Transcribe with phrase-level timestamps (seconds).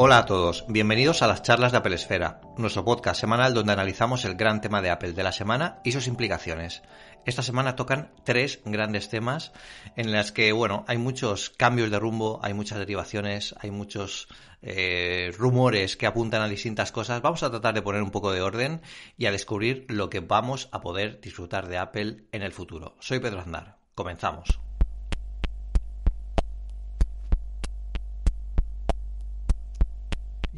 [0.00, 4.24] Hola a todos, bienvenidos a las charlas de Apple Esfera, nuestro podcast semanal donde analizamos
[4.24, 6.82] el gran tema de Apple de la semana y sus implicaciones.
[7.26, 9.50] Esta semana tocan tres grandes temas
[9.96, 14.28] en las que, bueno, hay muchos cambios de rumbo, hay muchas derivaciones, hay muchos
[14.62, 17.20] eh, rumores que apuntan a distintas cosas.
[17.20, 18.82] Vamos a tratar de poner un poco de orden
[19.16, 22.94] y a descubrir lo que vamos a poder disfrutar de Apple en el futuro.
[23.00, 23.78] Soy Pedro Aznar.
[23.96, 24.60] Comenzamos.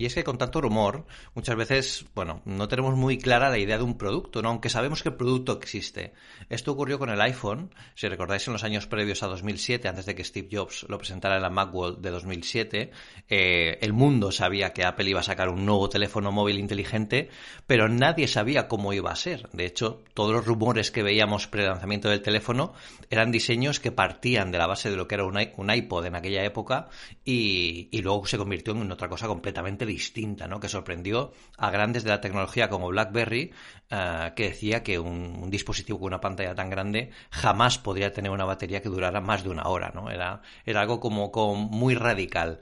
[0.01, 1.05] Y es que con tanto rumor,
[1.35, 4.49] muchas veces, bueno, no tenemos muy clara la idea de un producto, ¿no?
[4.49, 6.15] Aunque sabemos que el producto existe.
[6.49, 10.15] Esto ocurrió con el iPhone, si recordáis en los años previos a 2007, antes de
[10.15, 12.91] que Steve Jobs lo presentara en la Macworld de 2007,
[13.29, 17.29] eh, el mundo sabía que Apple iba a sacar un nuevo teléfono móvil inteligente,
[17.67, 19.51] pero nadie sabía cómo iba a ser.
[19.53, 22.73] De hecho, todos los rumores que veíamos pre-lanzamiento del teléfono
[23.11, 26.43] eran diseños que partían de la base de lo que era un, iPod en aquella
[26.43, 26.89] época
[27.23, 30.61] y, y luego se convirtió en otra cosa completamente distinta, ¿no?
[30.61, 33.53] Que sorprendió a grandes de la tecnología como BlackBerry,
[33.91, 38.45] eh, que decía que un, dispositivo con una pantalla tan grande jamás podría tener una
[38.45, 40.11] batería que durara más de una hora, ¿no?
[40.11, 42.61] Era, era algo como, como muy radical.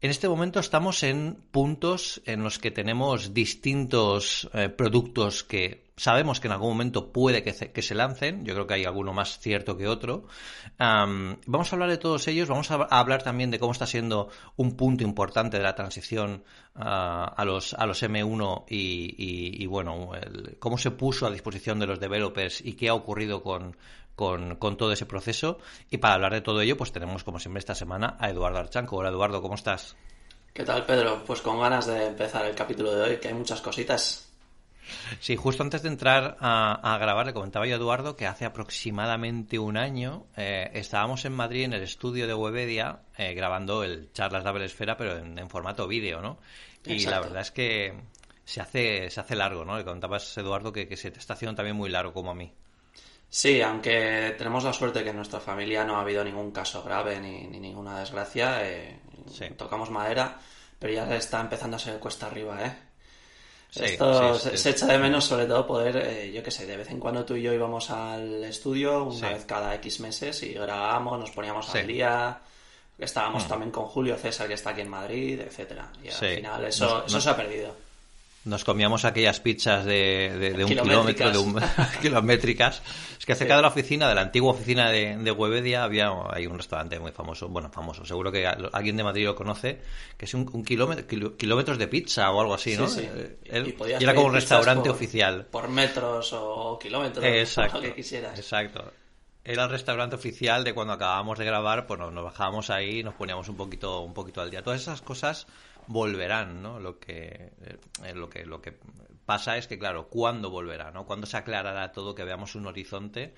[0.00, 6.38] En este momento estamos en puntos en los que tenemos distintos eh, productos que sabemos
[6.38, 8.44] que en algún momento puede que, se lancen.
[8.44, 10.28] Yo creo que hay alguno más cierto que otro.
[10.78, 12.48] vamos a hablar de todos ellos.
[12.48, 16.44] Vamos a, hablar también de cómo está siendo un punto importante de la transición
[16.76, 20.12] ah, a, los, a los M1 y, bueno,
[20.60, 23.76] cómo se puso a disposición de los developers y qué ha ocurrido con,
[24.18, 25.58] con, todo ese proceso.
[25.90, 28.96] Y para hablar de todo ello, pues tenemos como siempre esta semana a Eduardo Archanco.
[28.96, 29.96] Hola Eduardo, ¿cómo estás?
[30.52, 31.22] ¿Qué tal Pedro?
[31.24, 34.28] Pues con ganas de empezar el capítulo de hoy, que hay muchas cositas.
[35.20, 39.58] Sí, justo antes de entrar a, grabar, le comentaba yo a Eduardo que hace aproximadamente
[39.58, 44.42] un año eh, estábamos en Madrid en el estudio de Webedia eh, grabando el Charlas
[44.42, 46.38] de Esfera, pero en, formato vídeo, ¿no?
[46.84, 47.94] Y la verdad es que
[48.44, 49.76] se hace, se hace largo, ¿no?
[49.76, 52.52] Le comentabas, Eduardo, que, que se te está haciendo también muy largo como a mí.
[53.30, 57.20] Sí, aunque tenemos la suerte que en nuestra familia no ha habido ningún caso grave
[57.20, 59.00] ni, ninguna desgracia, eh,
[59.56, 60.38] tocamos madera,
[60.78, 62.76] pero ya está empezando a ser cuesta arriba, ¿eh?
[63.74, 66.98] Esto se, echa de menos sobre todo poder, eh, yo qué sé, de vez en
[66.98, 71.30] cuando tú y yo íbamos al estudio una vez cada X meses y grabábamos, nos
[71.30, 72.40] poníamos al día,
[72.98, 73.48] estábamos mm.
[73.48, 77.20] también con Julio César que está aquí en Madrid, etcétera Y al final eso, eso
[77.20, 77.87] se ha perdido.
[78.48, 81.60] Nos comíamos aquellas pizzas de, de, un kilómetro, de un,
[82.02, 82.82] kilométricas.
[83.18, 86.46] Es que cerca de la oficina, de la antigua oficina de, de Webedia, había hay
[86.46, 89.80] un restaurante muy famoso, bueno, famoso, seguro que alguien de Madrid lo conoce,
[90.16, 92.88] que es un, kilómetro, kilómetros de pizza o algo así, ¿no?
[92.88, 95.44] Sí, eh, y, era como un restaurante oficial.
[95.46, 98.38] Por metros o kilómetros, exacto, lo que quisieras.
[98.38, 98.92] Exacto
[99.48, 103.14] era el restaurante oficial de cuando acabábamos de grabar, pues nos, bajábamos ahí y nos
[103.14, 104.62] poníamos un poquito, un poquito al día.
[104.62, 105.46] Todas esas cosas
[105.88, 106.78] volverán, ¿no?
[106.78, 107.52] Lo que,
[108.04, 108.78] eh, lo que, lo que
[109.24, 111.06] pasa es que, claro, ¿cuándo volverá, no?
[111.06, 113.34] ¿Cuándo se aclarará todo, que veamos un horizonte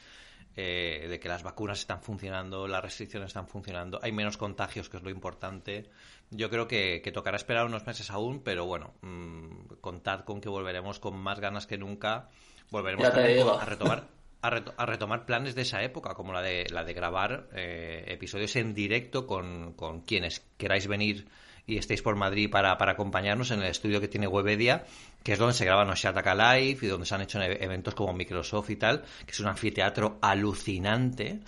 [0.56, 4.97] eh, de que las vacunas están funcionando, las restricciones están funcionando, hay menos contagios, que
[4.97, 5.91] es lo importante?
[6.31, 10.99] Yo creo que, tocará esperar unos meses aún, pero bueno, mm, contad con que volveremos
[10.99, 12.28] con más ganas que nunca.
[12.71, 14.09] Volveremos a retomar.
[14.43, 18.72] A, retomar planes de esa época, como la de, la de grabar eh, episodios en
[18.72, 21.27] directo con, con quienes queráis venir
[21.71, 24.85] y estéis por Madrid para, acompañarnos en el estudio que tiene Webedia,
[25.23, 28.71] que es donde se graban los Live y donde se han hecho eventos como Microsoft
[28.71, 31.41] y tal, que es un anfiteatro alucinante.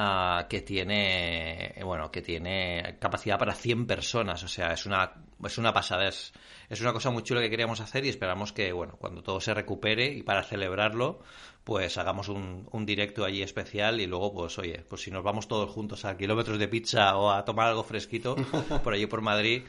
[0.00, 5.10] Ah, que tiene bueno que tiene capacidad para 100 personas o sea es una
[5.44, 6.32] es una pasada es,
[6.68, 9.54] es una cosa muy chula que queríamos hacer y esperamos que bueno cuando todo se
[9.54, 11.20] recupere y para celebrarlo
[11.68, 15.48] pues hagamos un, un, directo allí especial y luego, pues oye, pues si nos vamos
[15.48, 18.36] todos juntos a kilómetros de pizza o a tomar algo fresquito
[18.82, 19.64] por allí por Madrid,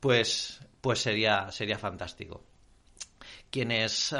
[0.00, 2.42] pues, pues sería, sería fantástico.
[3.50, 4.16] Quienes,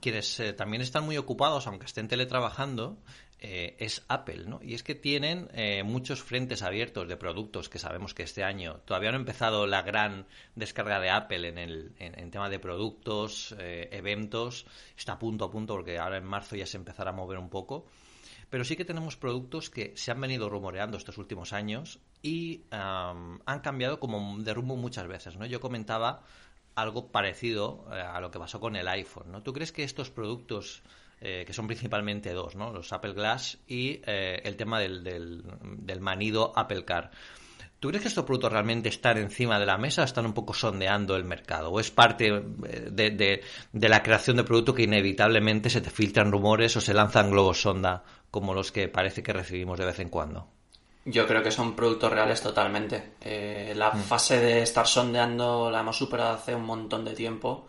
[0.00, 2.98] quienes eh, también están muy ocupados, aunque estén teletrabajando,
[3.42, 4.60] eh, es Apple, ¿no?
[4.62, 8.82] Y es que tienen eh, muchos frentes abiertos de productos que sabemos que este año
[8.84, 10.26] todavía no ha empezado la gran
[10.56, 15.50] descarga de Apple en el en, tema de productos, eh, eventos, está a punto a
[15.50, 17.86] punto porque ahora en marzo ya se empezará a mover un poco.
[18.50, 23.60] Pero sí que tenemos productos que se han venido rumoreando estos últimos años y han
[23.62, 25.46] cambiado como de rumbo muchas veces, ¿no?
[25.46, 26.24] Yo comentaba
[26.74, 29.42] algo parecido a lo que pasó con el iPhone, ¿no?
[29.42, 30.82] ¿Tú crees que estos productos
[31.20, 32.72] eh, que son principalmente dos, ¿no?
[32.72, 37.10] Los Apple Glass y eh, el tema del, del, manido Apple Car.
[37.78, 40.54] ¿Tú crees que estos productos realmente están encima de la mesa o están un poco
[40.54, 41.70] sondeando el mercado?
[41.70, 46.32] ¿O es parte eh, de, de, la creación de producto que inevitablemente se te filtran
[46.32, 50.08] rumores o se lanzan globos sonda como los que parece que recibimos de vez en
[50.08, 50.48] cuando?
[51.04, 53.14] Yo creo que son productos reales totalmente.
[53.20, 54.02] Eh, la mm.
[54.02, 57.66] fase de estar sondeando la hemos superado hace un montón de tiempo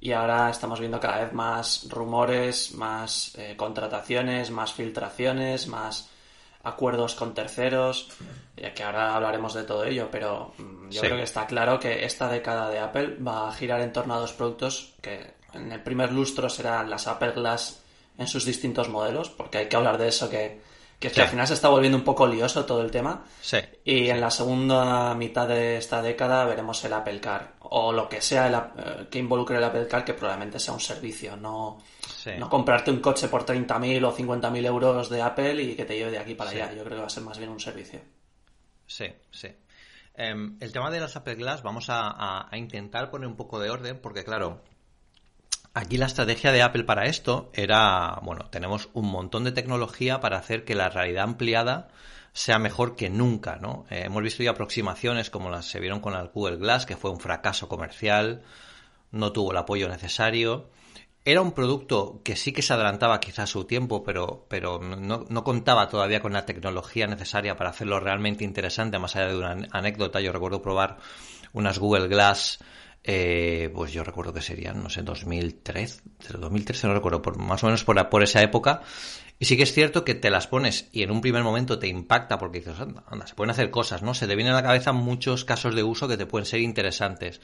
[0.00, 6.08] y ahora estamos viendo cada vez más rumores, más eh, contrataciones, más filtraciones, más
[6.62, 8.08] acuerdos con terceros,
[8.56, 12.04] ya que ahora hablaremos de todo ello, pero mm, yo creo que está claro que
[12.04, 15.82] esta década de Apple va a girar en torno a dos productos que en el
[15.82, 17.82] primer lustro serán las Apple Glass
[18.18, 20.60] en sus distintos modelos, porque hay que hablar de eso que
[21.08, 23.24] que al final se está volviendo un poco lioso todo el tema.
[23.40, 23.56] Sí.
[23.84, 27.54] Y en la segunda mitad de esta década veremos el Apple Car.
[27.60, 31.36] O lo que sea eh, que involucre el Apple Car, que probablemente sea un servicio.
[31.36, 31.78] No,
[32.38, 36.10] no comprarte un coche por 30.000 o 50.000 euros de Apple y que te lleve
[36.10, 36.70] de aquí para allá.
[36.74, 38.00] Yo creo que va a ser más bien un servicio.
[38.86, 39.48] Sí, sí.
[40.14, 44.00] Em, el tema de las Apple Glass, vamos a intentar poner un poco de orden,
[44.02, 44.60] porque claro,
[45.72, 50.36] Aquí la estrategia de Apple para esto era, bueno, tenemos un montón de tecnología para
[50.36, 51.88] hacer que la realidad ampliada
[52.32, 53.86] sea mejor que nunca, ¿no?
[53.88, 57.12] Eh, hemos visto ya aproximaciones como las se vieron con el Google Glass, que fue
[57.12, 58.42] un fracaso comercial,
[59.12, 60.70] no tuvo el apoyo necesario.
[61.24, 65.26] Era un producto que sí que se adelantaba quizás a su tiempo, pero, pero no,
[65.28, 69.68] no, contaba todavía con la tecnología necesaria para hacerlo realmente interesante, más allá de una
[69.70, 70.20] anécdota.
[70.20, 70.98] Yo recuerdo probar
[71.52, 72.58] unas Google Glass
[73.02, 76.02] eh, pues yo recuerdo que serían, no sé, 2003,
[76.38, 78.82] 2013 no recuerdo, por, más o menos por, por esa época.
[79.38, 81.88] Y sí que es cierto que te las pones y en un primer momento te
[81.88, 84.12] impacta porque dices, anda, anda se pueden hacer cosas, ¿no?
[84.12, 87.40] Se te vienen a la cabeza muchos casos de uso que te pueden ser interesantes.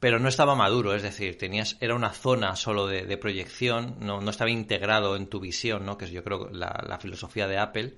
[0.00, 4.30] pero no estaba maduro, es decir, tenías, era una zona solo de, proyección, no, no,
[4.30, 5.96] estaba integrado en tu visión, ¿no?
[5.96, 7.94] Que es yo creo la, la filosofía de Apple.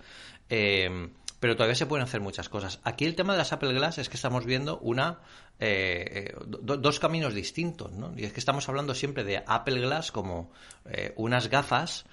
[0.51, 1.09] Eh,
[1.41, 2.81] pero todavía se pueden hacer muchas cosas.
[2.85, 5.19] Aquí el tema de las Apple Glass es que estamos viendo una
[5.59, 8.13] eh, eh, dos caminos distintos, ¿no?
[8.17, 10.51] Y es que estamos hablando siempre de Apple Glass como
[10.87, 12.07] eh, unas gafas,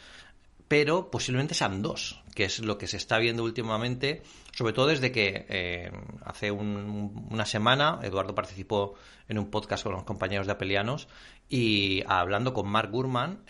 [0.67, 5.11] pero posiblemente sean dos, que es lo que se está viendo últimamente, sobre todo desde
[5.11, 5.91] que
[6.23, 8.95] hace una semana Eduardo participó
[9.27, 11.07] en un podcast con los compañeros de Apelianos
[11.47, 13.43] y hablando con Mark Gurman,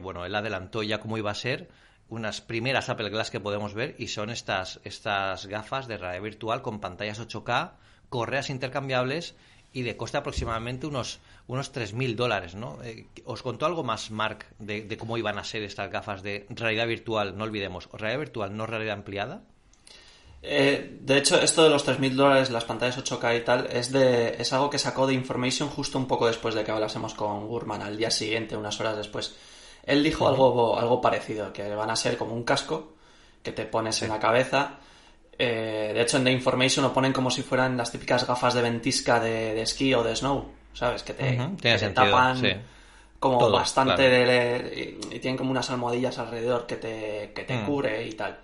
[0.00, 1.68] bueno, él adelantó ya cómo iba a ser
[2.10, 6.60] unas primeras Apple Glass que podemos ver y son estas, estas gafas de realidad virtual
[6.60, 7.72] con pantallas 8K,
[8.08, 9.34] correas intercambiables
[9.72, 12.82] y de coste aproximadamente unos, unos 3.000 dólares, ¿no?
[12.82, 16.88] Eh, ¿Os contó algo más, Mark, de, cómo iban a ser estas gafas de realidad
[16.88, 17.38] virtual?
[17.38, 19.42] No olvidemos, realidad virtual, no realidad ampliada.
[20.42, 24.36] Eh, de hecho, esto de los 3.000 dólares, las pantallas 8K y tal, es, de,
[24.38, 27.82] es algo que sacó de Information justo un poco después de que hablásemos con Gurman,
[27.82, 29.36] al día siguiente, unas horas después.
[29.84, 32.94] Él dijo algo, algo parecido, que van a ser como un casco
[33.42, 34.78] que te pones en la cabeza.
[35.38, 38.62] Eh, de hecho, en The Information lo ponen como si fueran las típicas gafas de
[38.62, 41.02] ventisca de, esquí o de snow, ¿sabes?
[41.02, 42.62] Que te, tapan
[43.18, 47.66] como bastante de, y, tienen como unas almohadillas alrededor que te, que te mm.
[47.66, 48.38] cubre y tal.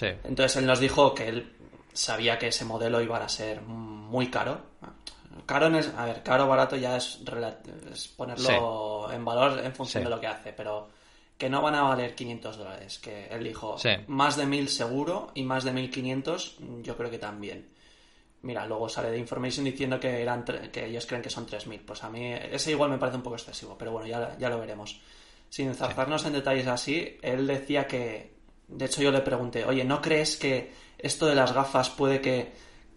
[0.00, 1.52] Entonces él nos dijo que él
[1.92, 4.60] sabía que ese modelo iba a ser muy caro,
[5.46, 7.20] Caro es, a ver, caro barato ya es,
[8.16, 10.88] ponerlo en valor en función de lo que hace, pero
[11.36, 13.76] que no van a valer 500 dólares, que él dijo
[14.06, 17.68] más de 1000 seguro y más de 1500 yo creo que también.
[18.42, 21.80] Mira, luego sale de Information diciendo que eran que ellos creen que son 3000.
[21.80, 24.60] Pues a mí ese igual me parece un poco excesivo, pero bueno, ya, ya lo
[24.60, 25.00] veremos.
[25.48, 28.34] Sin enzarzarnos en detalles así, él decía que,
[28.68, 32.52] de hecho yo le pregunté, oye, ¿no crees que esto de las gafas puede que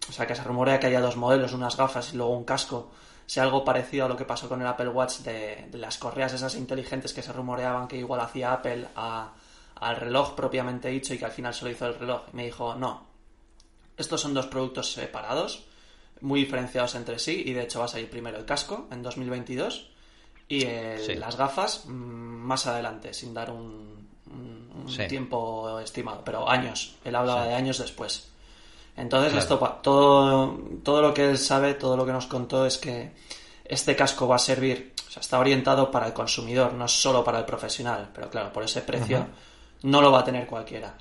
[0.07, 2.91] o sea, que se rumorea que haya dos modelos, unas gafas y luego un casco,
[3.25, 6.55] sea algo parecido a lo que pasó con el Apple Watch de, las correas esas
[6.55, 11.31] inteligentes que se rumoreaban que igual hacía Apple al reloj propiamente dicho y que al
[11.31, 12.21] final solo hizo el reloj.
[12.31, 13.05] Y me dijo, no,
[13.97, 15.65] estos son dos productos separados,
[16.21, 19.91] muy diferenciados entre sí, y de hecho va a salir primero el casco en 2022
[20.49, 20.65] y
[21.15, 24.07] las gafas mm, más adelante, sin dar un,
[25.09, 26.95] tiempo estimado, pero años.
[27.03, 28.31] Él hablaba de años después.
[28.97, 33.13] Entonces, esto, todo, todo lo que él sabe, todo lo que nos contó es que
[33.63, 37.39] este casco va a servir, o sea, está orientado para el consumidor, no solo para
[37.39, 39.27] el profesional, pero claro, por ese precio
[39.83, 40.95] no lo va a tener cualquiera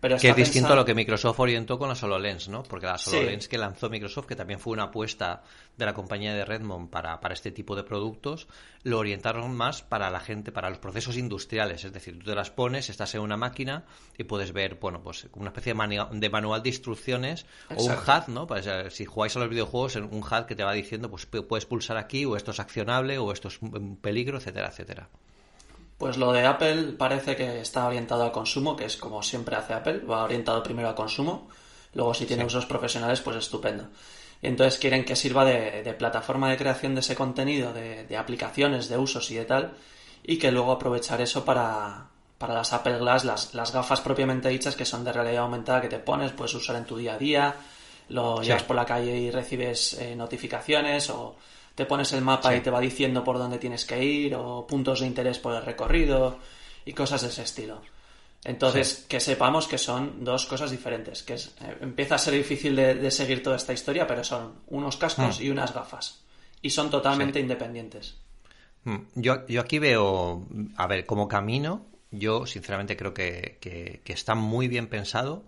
[0.00, 2.62] que es distinto a lo que Microsoft orientó con la HoloLens, ¿no?
[2.62, 5.42] Porque la HoloLens que lanzó Microsoft, que también fue una apuesta
[5.76, 8.48] de la compañía de Redmond para, para este tipo de productos,
[8.82, 11.84] lo orientaron más para la gente, para los procesos industriales.
[11.84, 13.84] Es decir, tú te las pones, estás en una máquina
[14.16, 18.46] y puedes ver, bueno, pues una especie de, manual de instrucciones o un HUD, ¿no?
[18.46, 21.66] Pues, eh, si jugáis a los videojuegos, un HUD que te va diciendo, pues puedes
[21.66, 25.08] pulsar aquí o esto es accionable o esto es un peligro, etcétera, etcétera.
[26.00, 29.74] Pues lo de Apple parece que está orientado al consumo, que es como siempre hace
[29.74, 31.46] Apple, va orientado primero al consumo,
[31.92, 33.86] luego si tiene usos profesionales, pues estupendo.
[34.40, 39.30] entonces quieren que sirva de, plataforma de creación de ese contenido, de, aplicaciones, de usos
[39.30, 39.74] y de tal,
[40.22, 42.06] y que luego aprovechar eso para,
[42.38, 45.88] para las Apple Glass, las, las, gafas propiamente dichas que son de realidad aumentada que
[45.88, 47.54] te pones, puedes usar en tu día a día,
[48.08, 51.36] lo llevas por la calle y recibes eh, notificaciones o
[51.74, 55.00] te pones el mapa y te va diciendo por dónde tienes que ir o puntos
[55.00, 56.38] de interés por el recorrido
[56.84, 57.80] y cosas de ese estilo.
[58.44, 62.74] Entonces, que sepamos que son dos cosas diferentes, que es, eh, empieza a ser difícil
[62.74, 65.42] de, seguir toda esta historia, pero son unos cascos hmm.
[65.42, 66.24] y unas gafas.
[66.62, 68.16] Y son totalmente independientes.
[68.84, 69.00] Hmm.
[69.14, 70.46] Yo, yo aquí veo,
[70.76, 75.44] a ver, como camino, yo sinceramente creo que, que, está muy bien pensado.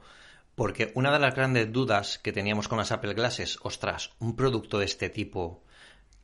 [0.54, 4.78] Porque una de las grandes dudas que teníamos con las Apple Glasses, ostras, un producto
[4.78, 5.62] de este tipo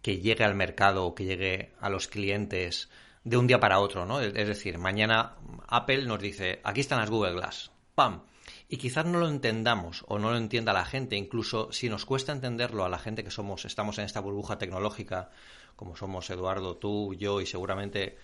[0.03, 2.89] que llegue al mercado, que llegue a los clientes,
[3.25, 4.21] de un día para otro, ¿no?
[4.21, 5.37] Es decir, mañana
[5.67, 8.23] Apple nos dice, aquí están las Google Glass, ¡pam!
[8.69, 12.33] Y quizás no lo entendamos o no lo entienda la gente, incluso si nos cuesta
[12.33, 15.31] entenderlo a la gente que somos, estamos en esta burbuja tecnológica,
[15.77, 18.17] como somos Eduardo, tú, yo y seguramente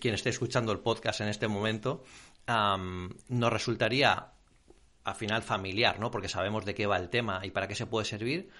[0.00, 2.04] quien esté escuchando el podcast en este momento,
[2.46, 4.32] nos resultaría
[5.04, 6.10] al final familiar, ¿no?
[6.10, 8.50] Porque sabemos de qué va el tema y para qué se puede servir,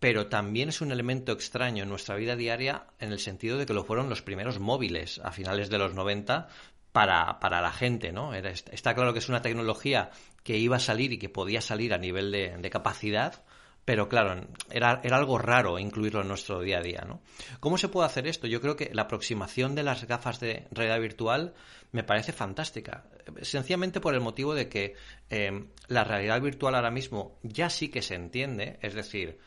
[0.00, 3.74] pero también es un elemento extraño en nuestra vida diaria en el sentido de que
[3.74, 6.48] lo fueron los primeros móviles a finales de los 90
[6.92, 8.34] para, para la gente, ¿no?
[8.34, 10.10] está claro que es una tecnología
[10.42, 13.42] que iba a salir y que podía salir a nivel de, capacidad,
[13.84, 17.20] pero claro, era, era, algo raro incluirlo en nuestro día a día, ¿no?
[17.60, 18.46] ¿Cómo se puede hacer esto?
[18.46, 21.54] Yo creo que la aproximación de las gafas de realidad virtual
[21.92, 23.04] me parece fantástica,
[23.42, 24.94] sencillamente por el motivo de que
[25.30, 29.38] eh, la realidad virtual ahora mismo ya sí que se entiende, es decir,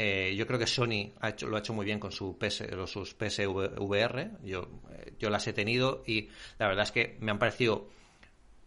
[0.00, 2.62] eh, yo creo que Sony ha hecho, lo ha hecho muy bien con su PS,
[2.86, 4.30] sus PSVR.
[4.44, 7.88] Yo, eh, yo las he tenido y la verdad es que me han parecido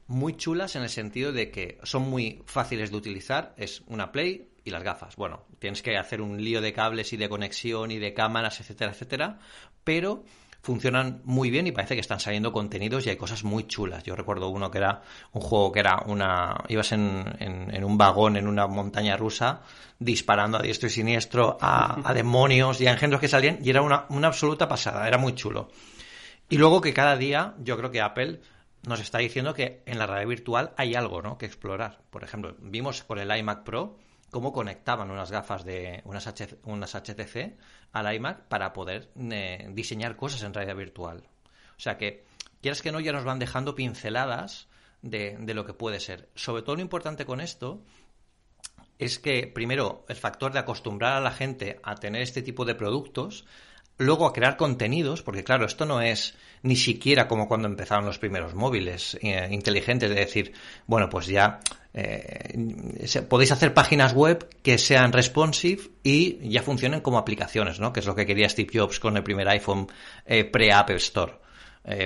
[0.08, 3.56] muy chulas en el sentido de que son muy fáciles de utilizar.
[3.56, 5.16] Es una Play y las gafas.
[5.16, 8.92] Bueno, tienes que hacer un lío de cables y de conexión y de cámaras, etcétera,
[8.92, 9.40] etcétera.
[9.86, 10.26] Pero
[10.62, 14.04] funcionan muy bien y parece que están saliendo contenidos y hay cosas muy chulas.
[14.04, 15.02] Yo recuerdo uno que era
[15.34, 16.64] un juego que era una...
[16.68, 19.62] ibas en, en, un vagón en una montaña rusa
[19.98, 24.06] disparando a diestro y siniestro a, demonios y a engendros que salían y era una,
[24.10, 25.70] una absoluta pasada, era muy chulo.
[26.50, 28.42] Y luego que cada día yo creo que Apple
[28.88, 31.38] nos está diciendo que en la realidad virtual hay algo ¿no?
[31.38, 32.02] que explorar.
[32.10, 33.98] Por ejemplo, vimos con el iMac Pro
[34.32, 36.34] cómo conectaban unas gafas de unas,
[36.64, 37.58] unas HTC
[37.92, 41.24] al iMac para poder eh, diseñar cosas en realidad virtual.
[41.78, 42.24] O sea que,
[42.62, 44.68] quieras que no, ya nos van dejando pinceladas
[45.02, 46.30] de, de lo que puede ser.
[46.36, 47.84] Sobre todo lo importante con esto
[48.98, 52.76] es que, primero, el factor de acostumbrar a la gente a tener este tipo de
[52.76, 53.46] productos
[53.98, 58.20] luego a crear contenidos, porque claro, esto no es ni siquiera como cuando empezaron los
[58.20, 60.54] primeros móviles eh, inteligentes, de decir,
[60.88, 61.60] bueno, pues ya
[61.94, 67.94] eh, podéis hacer páginas web que sean responsive y ya funcionen como aplicaciones, ¿no?
[67.94, 69.88] Que es lo que quería Steve Jobs con el primer iPhone
[70.26, 71.34] eh, pre-Apple Store.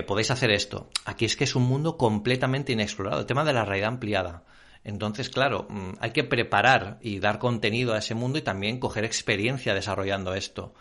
[0.08, 0.89] podéis hacer esto.
[1.06, 3.20] Aquí es que es un mundo completamente inexplorado.
[3.22, 4.44] El tema de la realidad ampliada.
[4.86, 9.04] Entonces, claro, mm, hay que preparar y dar contenido a ese mundo y también coger
[9.04, 10.74] experiencia desarrollando esto.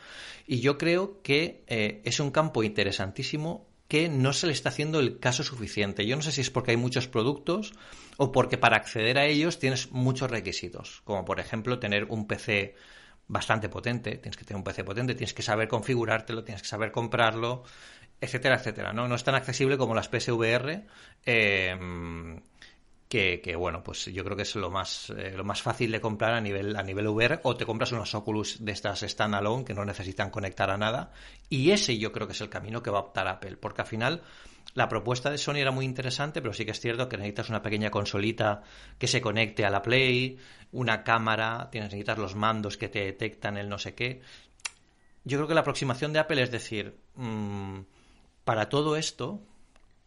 [0.46, 5.00] Y yo creo que eh, es un campo interesantísimo que no se le está haciendo
[5.00, 6.06] el caso suficiente.
[6.06, 7.72] Yo no sé si es porque hay muchos productos
[8.16, 12.74] o porque para acceder a ellos tienes muchos requisitos, como por ejemplo tener un PC
[13.26, 16.92] bastante potente, tienes que tener un PC potente, tienes que saber configurártelo, tienes que saber
[16.92, 17.64] comprarlo,
[18.20, 18.92] etcétera, etcétera.
[18.92, 20.84] No, no es tan accesible como las PSVR.
[21.24, 21.76] Eh,
[23.14, 26.34] que, bueno, pues yo creo que es lo más, eh, lo más fácil de comprar
[26.34, 29.84] a nivel, a nivel VR, o te compras unos Oculus de estas standalone que no
[29.84, 31.12] necesitan conectar a nada,
[31.48, 33.86] y ese yo creo que es el camino que va a optar Apple, porque al
[33.86, 34.22] final
[34.74, 37.62] la propuesta de Sony era muy interesante, pero sí que es cierto que necesitas una
[37.62, 38.62] pequeña consolita
[38.98, 40.36] que se conecte a la Play,
[40.72, 44.22] una cámara, tienes necesitas los mandos que te detectan el no sé qué.
[45.22, 47.80] Yo creo que la aproximación de Apple es decir, mm,
[48.44, 49.40] para todo esto,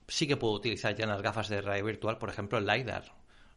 [0.08, 3.14] sí que puedo utilizar ya en las gafas de realidad virtual, por ejemplo, el LiDAR.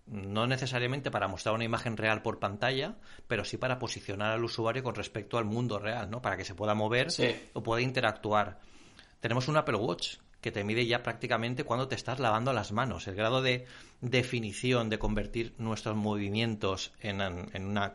[0.07, 2.97] No necesariamente para mostrar una imagen real por pantalla,
[3.28, 6.21] pero sí para posicionar al usuario con respecto al mundo real, ¿no?
[6.21, 7.09] Para que se pueda mover
[7.52, 8.59] o pueda interactuar.
[9.21, 13.07] Tenemos un Apple Watch que te mide ya prácticamente cuando te estás lavando las manos.
[13.07, 13.66] El grado de
[14.00, 17.95] definición de convertir nuestros movimientos en, en una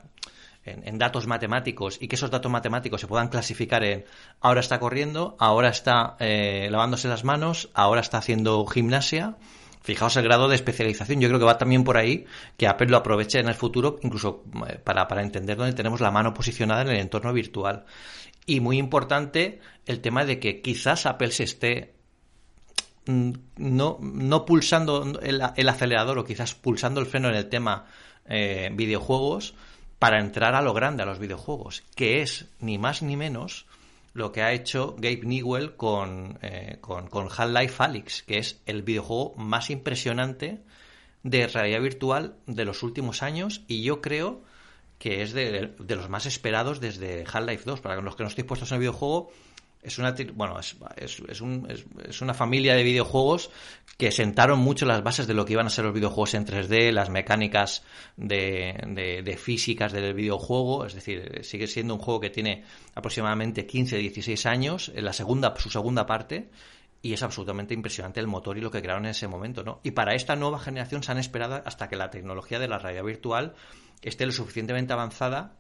[0.66, 4.06] en, datos matemáticos y que esos datos matemáticos se puedan clasificar en
[4.42, 9.36] ahora está corriendo, ahora está eh, lavándose las manos, ahora está haciendo gimnasia.
[9.82, 11.22] Fijaos el grado de especialización.
[11.22, 12.26] Yo creo que va también por ahí
[12.58, 16.10] que Apple lo aproveche en el futuro, incluso eh, para, para entender dónde tenemos la
[16.10, 17.86] mano posicionada en el entorno virtual.
[18.48, 21.94] Y muy importante el tema de que quizás Apple se esté
[23.06, 27.86] mm, no, no pulsando el, el, acelerador o quizás pulsando el freno en el tema
[28.28, 29.54] eh, videojuegos,
[30.06, 33.66] para entrar a lo grande a los videojuegos, que es ni más ni menos
[34.14, 39.34] lo que ha hecho Gabe Newell con, eh, con, Half-Life Alyx, que es el videojuego
[39.36, 40.60] más impresionante
[41.24, 44.44] de realidad virtual de los últimos años y yo creo
[45.00, 47.82] que es de, de los más esperados desde Half-Life 2.
[47.82, 49.32] Para los que no estéis puestos en el videojuego,
[49.86, 51.68] es una bueno es, es, un,
[52.10, 53.52] es, una familia de videojuegos
[53.98, 56.92] que sentaron mucho las bases de lo que iban a ser los videojuegos en 3D,
[56.92, 57.84] las mecánicas
[58.18, 63.98] de, de, físicas del videojuego, es decir, sigue siendo un juego que tiene aproximadamente 15,
[63.98, 66.50] 16 años, en la segunda, su segunda parte,
[67.02, 69.80] y es absolutamente impresionante el motor y lo que crearon en ese momento, ¿no?
[69.84, 73.04] Y para esta nueva generación se han esperado hasta que la tecnología de la realidad
[73.04, 73.54] virtual
[74.02, 75.56] esté lo suficientemente avanzada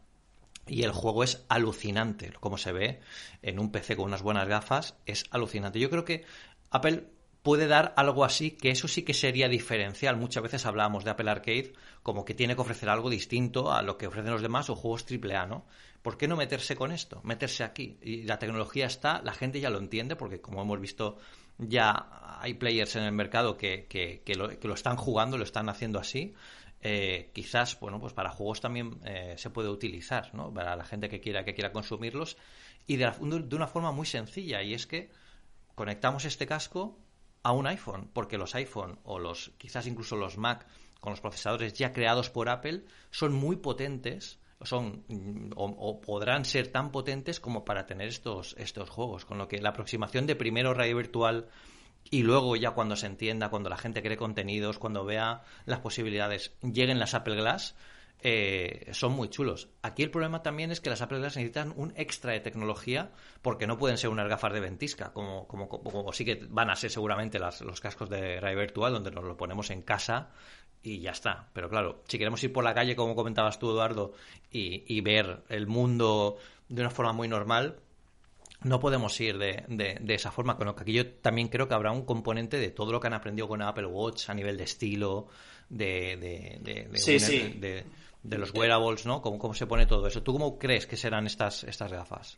[0.67, 3.00] y el juego es alucinante, como se ve
[3.41, 5.79] en un PC con unas buenas gafas, es alucinante.
[5.79, 6.25] Yo creo que
[6.72, 7.07] Apple
[7.45, 10.17] puede dar algo así, que eso sí que sería diferencial.
[10.17, 14.00] Muchas veces hablábamos de Apple Arcade como que tiene que ofrecer algo distinto a lo
[14.00, 15.65] que ofrecen los demás o juegos AAA, ¿no?
[16.01, 17.22] ¿Por qué no meterse con esto?
[17.24, 18.00] Meterse aquí.
[18.01, 21.19] Y la tecnología está, la gente ya lo entiende, porque como hemos visto,
[21.60, 25.43] ya hay players en el mercado que, que, que, lo, que lo están jugando, lo
[25.43, 26.34] están haciendo así.
[26.82, 30.53] Eh, quizás, bueno, pues para juegos también eh, se puede utilizar, ¿no?
[30.53, 32.38] Para la gente que quiera, que quiera consumirlos
[32.86, 35.10] y de, de una forma muy sencilla y es que
[35.74, 37.00] conectamos este casco
[37.44, 40.67] a un iPhone, porque los iPhone o los, quizás incluso los Mac
[41.00, 45.05] con los procesadores ya creados por Apple son muy potentes son
[45.55, 49.60] o, o, podrán ser tan potentes como para tener estos estos juegos con lo que
[49.60, 51.50] la aproximación de primero radio virtual
[52.09, 56.53] y luego ya cuando se entienda, cuando la gente cree contenidos, cuando vea las posibilidades,
[56.62, 57.75] lleguen las Apple Glass,
[58.21, 59.69] eh, son muy chulos.
[59.81, 63.67] Aquí el problema también es que las Apple Glass necesitan un extra de tecnología porque
[63.67, 66.91] no pueden ser unas gafas de ventisca, como, como, como, sí que van a ser
[66.91, 70.29] seguramente las, los cascos de realidad virtual, donde nos lo ponemos en casa
[70.81, 71.50] y ya está.
[71.53, 74.13] Pero claro, si queremos ir por la calle, como comentabas tú, Eduardo,
[74.51, 76.38] y, y ver el mundo
[76.69, 77.79] de una forma muy normal,
[78.65, 81.75] no podemos ir de, de, esa forma, con lo que aquí yo también creo que
[81.75, 84.63] habrá un componente de todo lo que han aprendido con Apple Watch a nivel de
[84.63, 85.27] estilo,
[85.70, 87.85] de, de,
[88.24, 89.22] de los wearables, ¿no?
[89.22, 90.24] ¿Cómo, ¿Cómo, se pone todo eso?
[90.24, 92.37] ¿Tú cómo crees que serán estas, estas gafas?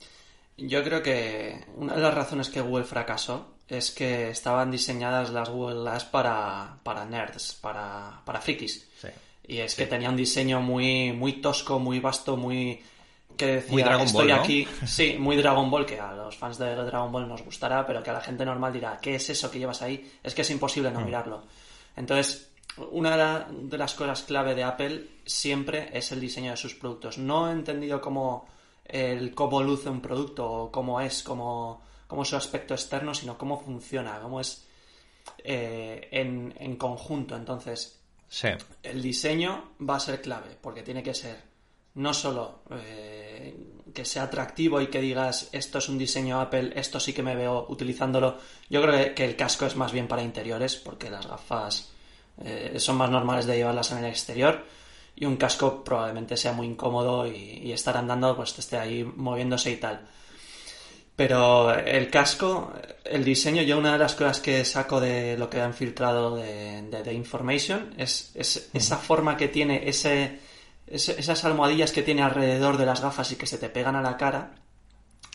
[0.58, 5.50] Yo creo que una de las razones que Google fracasó es que estaban diseñadas las
[5.50, 8.86] Google Glass para, para nerds, para, para frikis.
[9.48, 12.82] Y es que tenía un diseño muy, muy tosco, muy vasto, muy
[13.38, 14.44] que decía, muy Dragon estoy Ball, ¿no?
[14.44, 18.04] aquí, sí, muy Dragon Ball, que a los fans de Dragon Ball nos gustará, pero
[18.04, 20.12] que a la gente normal dirá, ¿qué es eso que llevas ahí?
[20.24, 21.06] Es que es imposible no mm.
[21.06, 21.44] mirarlo.
[21.96, 22.52] Entonces,
[22.92, 27.18] una de las cosas clave de Apple siempre es el diseño de sus productos.
[27.18, 28.48] No he entendido cómo,
[28.86, 33.60] el, cómo luce un producto o cómo es, cómo, cómo su aspecto externo, sino cómo
[33.60, 34.68] funciona, cómo es
[35.44, 37.36] eh, en, en conjunto.
[37.36, 38.50] Entonces, sí.
[38.84, 41.47] el diseño va a ser clave, porque tiene que ser
[41.98, 43.56] no solo eh,
[43.94, 47.36] que sea atractivo y que digas esto es un diseño Apple, esto sí que me
[47.36, 48.38] veo utilizándolo.
[48.70, 51.92] Yo creo que, el casco es más bien para interiores, porque las gafas
[52.44, 54.64] eh, son más normales de llevarlas en el exterior.
[55.16, 59.72] Y un casco probablemente sea muy incómodo y, y estar andando, pues esté ahí moviéndose
[59.72, 60.08] y tal.
[61.16, 65.60] Pero el casco, el diseño, yo una de las cosas que saco de lo que
[65.60, 70.38] han filtrado de, de, de Information es, es esa forma que tiene ese
[70.88, 74.18] esas almohadillas que tiene alrededor de las gafas y que se te pegan a la
[74.18, 74.52] cara,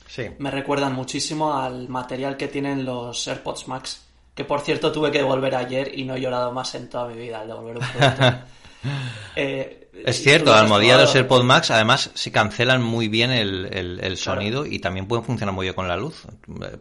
[0.07, 0.31] sí.
[0.38, 4.07] me recuerdan muchísimo al material que tienen los AirPods Max.
[4.35, 7.21] Que por cierto tuve que devolver ayer y no he llorado más en toda mi
[7.21, 8.47] vida al devolver un producto.
[9.37, 13.67] eh, es cierto, la almohadilla de los AirPods Max además se cancelan muy bien el,
[13.71, 14.75] el, el sonido claro.
[14.75, 16.23] y también pueden funcionar muy bien con la luz.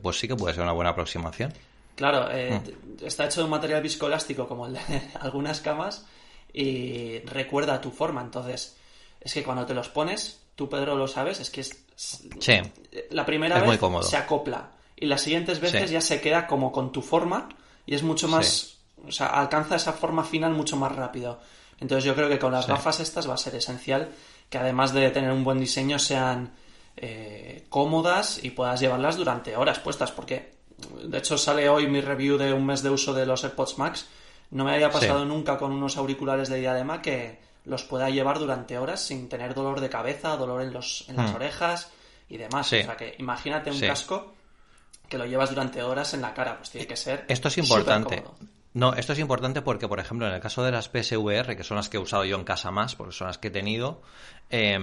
[0.02, 1.54] Pues sí que puede ser una buena aproximación.
[1.96, 3.06] Claro, eh, mm.
[3.06, 4.80] está hecho de un material viscoelástico como el de
[5.20, 6.06] algunas camas
[6.54, 8.22] y recuerda tu forma.
[8.22, 8.76] Entonces,
[9.20, 12.60] es que cuando te los pones, tú Pedro lo sabes, es que es, sí,
[13.10, 15.94] la primera es vez muy se acopla y las siguientes veces sí.
[15.94, 17.50] ya se queda como con tu forma
[17.86, 18.78] y es mucho más, Sí.
[19.08, 21.40] o sea, alcanza esa forma final mucho más rápido.
[21.80, 24.10] Entonces yo creo que con las gafas estas va a ser esencial
[24.50, 26.52] que además de tener un buen diseño sean
[26.98, 30.52] eh, cómodas y puedas llevarlas durante horas puestas porque
[31.04, 34.06] de hecho sale hoy mi review de un mes de uso de los AirPods Max
[34.52, 35.28] no me había pasado Sí.
[35.28, 39.80] nunca con unos auriculares de diadema que los pueda llevar durante horas sin tener dolor
[39.82, 41.36] de cabeza, dolor en, los, en las Hmm.
[41.36, 41.92] orejas
[42.30, 42.68] y demás.
[42.68, 42.80] Sí.
[42.80, 43.88] O sea que imagínate un Sí.
[43.88, 44.34] casco
[45.08, 47.26] que lo llevas durante horas en la cara, pues tiene que ser.
[47.28, 48.24] Esto es importante.
[48.74, 51.76] No, esto es importante porque, por ejemplo, en el caso de las PSVR, que son
[51.76, 54.02] las que he usado yo en casa más, porque son las que he tenido,
[54.50, 54.80] eh,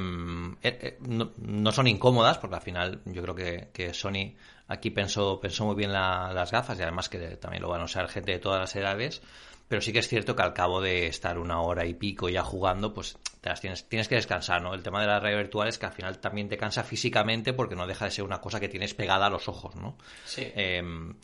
[0.63, 4.35] eh, no, no, son incómodas, porque al final yo creo que, que, Sony
[4.69, 8.07] aquí pensó, pensó muy bien las gafas y además que también lo van a usar
[8.09, 9.23] gente de todas las edades.
[9.69, 12.43] Pero sí que es cierto que al cabo de estar una hora y pico ya
[12.43, 14.73] jugando, pues te las tienes, tienes que descansar, ¿no?
[14.75, 17.77] El tema de la realidad virtual es que al final también te cansa físicamente porque
[17.77, 19.99] no deja de ser una cosa que tienes pegada a los ojos, ¿no?
[20.25, 20.51] Sí.
[20.55, 21.15] Em,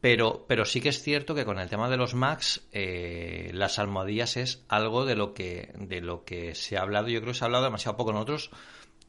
[0.00, 3.80] pero, pero sí que es cierto que con el tema de los Macs, eh, las
[3.80, 7.08] almohadillas es algo de lo que, de lo que se ha hablado.
[7.08, 8.50] Yo creo que se ha hablado demasiado poco nosotros.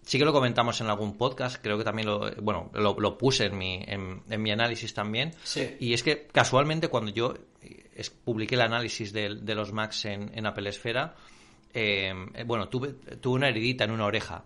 [0.09, 3.55] Sí que lo comentamos en algún podcast, creo que también lo, bueno, lo, puse en
[3.55, 5.35] mi, en, mi análisis también.
[5.43, 5.75] Sí.
[5.79, 7.35] Y es que casualmente cuando yo
[8.23, 11.13] publiqué el análisis de, los Macs en, en Apple Esfera,
[11.75, 12.11] eh,
[12.43, 14.45] bueno, tuve, tuve una heridita en una oreja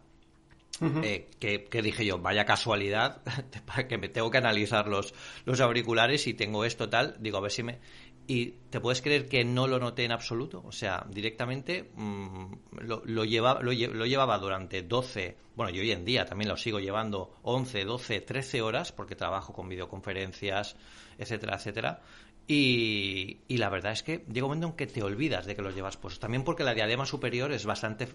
[0.81, 3.21] eh, que, dije yo, vaya casualidad,
[3.87, 5.13] que me tengo que analizar los,
[5.45, 7.79] los auriculares y tengo esto tal, digo, a ver si me...
[8.25, 13.01] Y te puedes creer que no lo noté en absoluto, o sea, directamente mm, lo,
[13.05, 17.35] lo, lleva, lo, llevaba durante 12, bueno, y hoy en día también lo sigo llevando
[17.41, 20.77] 11, 12, 13 horas, porque trabajo con videoconferencias,
[21.17, 22.01] etcétera, etcétera,
[22.47, 25.61] y, y, la verdad es que llega un momento en que te olvidas de que
[25.61, 26.19] los llevas puestos.
[26.19, 28.09] También porque la diadema superior es bastante,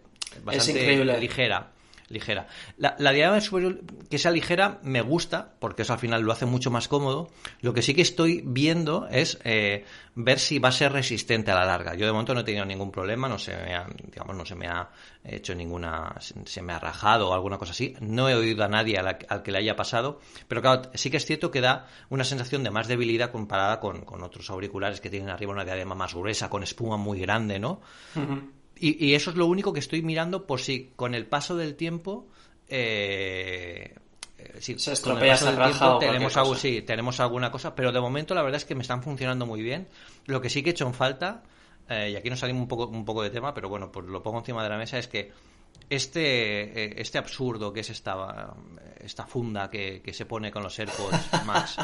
[0.45, 1.73] bastante ligera
[2.09, 2.47] ligera.
[2.77, 6.47] La, la diadema superior que sea ligera me gusta, porque eso al final lo hace
[6.47, 7.31] mucho más cómodo.
[7.61, 11.55] Lo que sí que estoy viendo es eh, ver si va a ser resistente a
[11.55, 11.95] la larga.
[11.95, 14.55] Yo de momento no he tenido ningún problema, no se me ha, digamos, no se
[14.55, 14.89] me ha
[15.25, 17.95] hecho ninguna, se me ha rajado o alguna cosa así.
[18.01, 21.27] No he oído a nadie al que le haya pasado, pero claro, sí que es
[21.27, 25.53] cierto que da una sensación de más debilidad comparada con, otros auriculares que tienen arriba
[25.53, 27.81] una diadema más gruesa, con espuma muy grande, ¿no?
[28.81, 32.29] Y, eso es lo único que estoy mirando por si con el paso del tiempo
[32.69, 33.95] eh,
[34.61, 38.65] si se raja tenemos algo, sí, tenemos alguna cosa, pero de momento la verdad es
[38.65, 39.89] que me están funcionando muy bien.
[40.27, 41.43] Lo que sí que he hecho en falta,
[41.89, 44.23] eh, y aquí nos salimos un poco, un poco de tema, pero bueno, pues lo
[44.23, 45.33] pongo encima de la mesa, es que
[45.91, 48.55] este, eh, este absurdo que es esta,
[49.01, 51.77] esta funda que, que se pone con los AirPods Max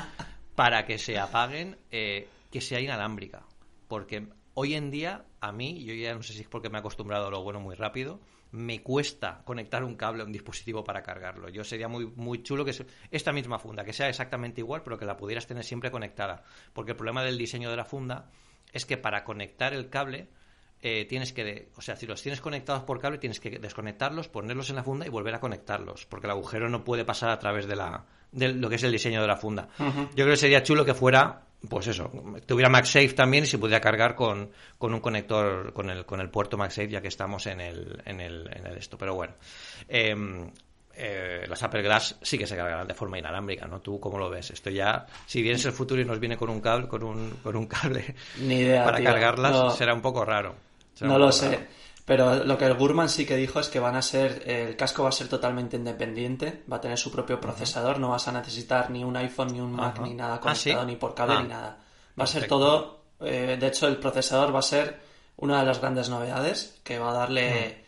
[0.54, 3.42] para que se apaguen, que sea inalámbrica.
[3.88, 6.80] Porque hoy en día, a mí, yo ya no sé si es porque me he
[6.80, 8.20] acostumbrado a lo bueno muy rápido,
[8.52, 11.48] me cuesta conectar un cable a un dispositivo para cargarlo.
[11.48, 12.72] Yo sería muy, muy chulo que
[13.10, 16.44] esta misma funda, que sea exactamente igual, pero que la pudieras tener siempre conectada.
[16.72, 18.30] Porque el problema del diseño de la funda
[18.72, 20.28] es que para conectar el cable
[20.80, 24.70] eh, tienes que, o sea, si los tienes conectados por cable, tienes que desconectarlos, ponerlos
[24.70, 27.66] en la funda y volver a conectarlos, porque el agujero no puede pasar a través
[27.66, 29.68] de la, de lo que es el diseño de la funda.
[29.78, 32.10] Yo creo que sería chulo que fuera pues eso,
[32.46, 36.30] tuviera MagSafe también y se pudiera cargar con, con, un conector, con el, con el
[36.30, 38.98] puerto MagSafe, ya que estamos en el, en el, en el esto.
[38.98, 39.34] Pero bueno,
[39.88, 40.50] em,
[40.96, 43.80] eh, las Apple Glass sí que se cargarán de forma inalámbrica, ¿no?
[43.80, 44.50] ¿Tú cómo lo ves?
[44.50, 47.56] Esto ya, si vienes el futuro y nos viene con un cable, con un, con
[47.56, 48.14] un cable
[48.84, 50.54] para cargarlas, será un poco raro.
[51.00, 51.83] no lo sé.
[52.04, 55.04] Pero lo que el Gurman sí que dijo es que van a ser, el casco
[55.04, 58.90] va a ser totalmente independiente, va a tener su propio procesador, no vas a necesitar
[58.90, 61.48] ni un iPhone, ni un Mac, ni nada ah, conectado, ni por cable, ni ah.
[61.48, 61.78] nada.
[62.18, 65.00] Va a ser todo, eh, de hecho el procesador va a ser
[65.36, 67.84] una de las grandes novedades, que va a darle...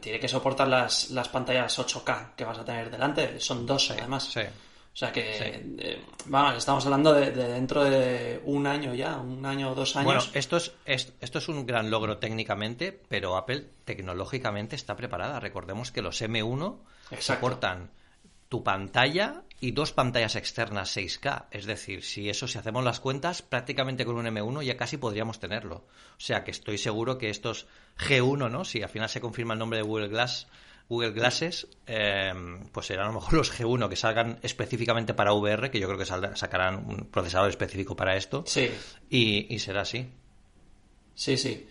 [0.00, 4.24] Tiene que soportar las, las pantallas 8K que vas a tener delante, son dos además.
[4.24, 4.40] Sí.
[4.92, 5.22] O sea que,
[5.78, 10.04] eh, vamos, estamos hablando de, dentro de un año ya, un año o dos años.
[10.04, 15.38] Bueno, esto es, esto es un gran logro técnicamente, pero Apple tecnológicamente está preparada.
[15.38, 16.78] Recordemos que los M1
[17.20, 17.90] soportan
[18.48, 21.46] tu pantalla y dos pantallas externas 6K.
[21.52, 25.38] Es decir, si eso, si hacemos las cuentas, prácticamente con un M1 ya casi podríamos
[25.38, 25.76] tenerlo.
[25.76, 28.64] O sea que estoy seguro que estos G1, ¿no?
[28.64, 30.48] Si al final se confirma el nombre de Google Glass
[30.90, 32.32] Google Glasses, eh,
[32.72, 35.98] pues serán a lo mejor los G1 que salgan específicamente para VR, que yo creo
[35.98, 38.42] que sacarán un procesador específico para esto.
[38.44, 38.68] Sí.
[39.08, 40.10] Y, será así.
[41.14, 41.66] Sí, sí.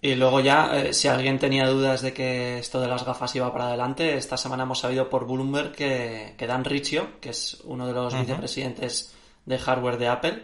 [0.00, 3.52] Y luego ya, eh, si alguien tenía dudas de que esto de las gafas iba
[3.52, 7.92] para adelante, esta semana hemos sabido por Bloomberg que, Dan Riccio, que es uno de
[7.92, 10.42] los vicepresidentes de hardware de Apple,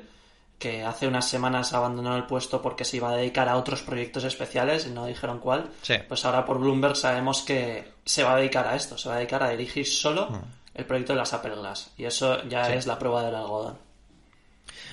[0.60, 4.24] que hace unas semanas abandonó el puesto porque se iba a dedicar a otros proyectos
[4.24, 5.70] especiales y no dijeron cuál.
[6.06, 9.18] Pues ahora por Bloomberg sabemos que se va a dedicar a esto, se va a
[9.18, 10.40] dedicar a dirigir solo mm.
[10.74, 11.92] el proyecto de las Apple Glass.
[11.96, 13.78] Y eso ya es la prueba del algodón.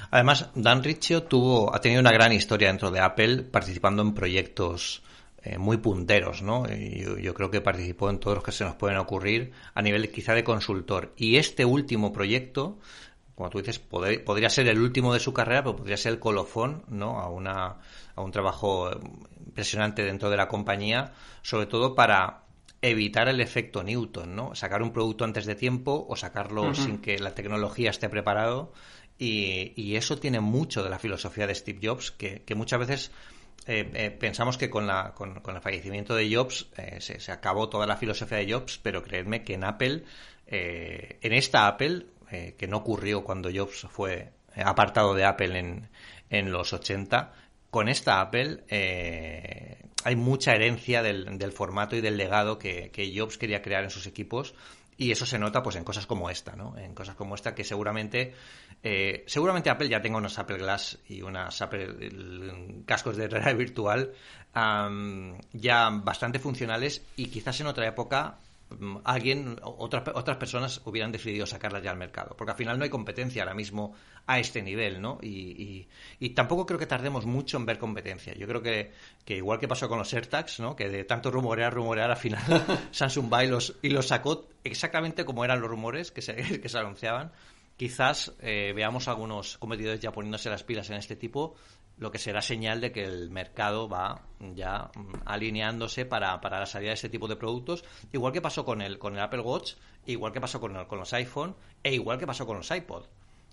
[0.10, 5.04] Además, Dan Riccio tuvo, ha tenido una gran historia dentro de Apple participando en proyectos
[5.44, 6.66] eh, muy punteros, ¿no?
[6.70, 10.10] Yo, yo, creo que participó en todos los que se nos pueden ocurrir a nivel
[10.12, 11.14] quizá de consultor.
[11.18, 12.80] Y este último proyecto
[13.38, 16.84] como tú dices, podría ser el último de su carrera, pero podría ser el colofón,
[16.88, 17.20] ¿no?
[17.20, 17.78] A, una,
[18.16, 18.90] a un trabajo
[19.46, 22.46] impresionante dentro de la compañía, sobre todo para
[22.82, 24.56] evitar el efecto Newton, ¿no?
[24.56, 28.74] Sacar un producto antes de tiempo o sacarlo sin que la tecnología esté preparado.
[29.20, 33.12] Y, eso tiene mucho de la filosofía de Steve Jobs, que, muchas veces
[33.68, 37.70] eh, eh, pensamos que con, la, con, el fallecimiento de Jobs eh, se, se, acabó
[37.70, 40.06] toda la filosofía de Jobs, pero creedme que en Apple,
[40.48, 45.90] en esta Apple, eh, que no ocurrió cuando Jobs fue apartado de Apple en,
[46.30, 47.34] en los 80.
[47.70, 53.14] Con esta Apple eh, hay mucha herencia del, del, formato y del legado que, que
[53.18, 54.56] Jobs quería crear en sus equipos
[54.98, 56.76] y eso se nota pues en cosas como esta, ¿no?
[56.78, 58.34] En cosas como esta que seguramente
[58.84, 62.12] eh, seguramente Apple ya tenga unos Apple Glass y unas Apple
[62.86, 64.14] cascos de realidad virtual
[65.54, 68.40] ya bastante funcionales y quizás en otra época
[69.04, 72.36] alguien, otras, otras personas hubieran decidido sacarlas ya al mercado.
[72.38, 73.94] Porque al final no hay competencia ahora mismo
[74.26, 75.20] a este nivel, ¿no?
[75.22, 75.88] Y,
[76.20, 78.34] y, tampoco creo que tardemos mucho en ver competencia.
[78.34, 78.92] Yo creo que,
[79.24, 80.76] que, igual que pasó con los AirTags, ¿no?
[80.76, 82.42] Que de tanto rumorear, rumorear, al final
[82.92, 86.70] Samsung va y los, y los sacó exactamente como eran los rumores que se, que
[86.70, 87.32] se anunciaban.
[87.78, 91.56] Quizás eh, veamos algunos competidores ya poniéndose las pilas en este tipo
[91.98, 94.22] lo que será señal de que el mercado va
[94.56, 97.84] ya mm, alineándose para, para la salida de este tipo de productos,
[98.14, 99.74] igual que pasó con el, con el Apple Watch,
[100.06, 103.06] igual que pasó con, con los iPhone e igual que pasó con los iPod.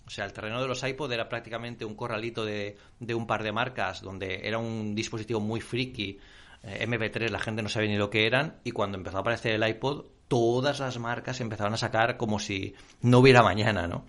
[0.07, 3.43] O sea, el terreno de los iPod era prácticamente un corralito de, de un par
[3.43, 6.19] de marcas donde era un dispositivo muy friki,
[6.63, 9.53] eh, MP3, la gente no sabía ni lo que eran, y cuando empezó a aparecer
[9.53, 14.05] el iPod, todas las marcas empezaron a sacar como si no hubiera mañana, ¿no?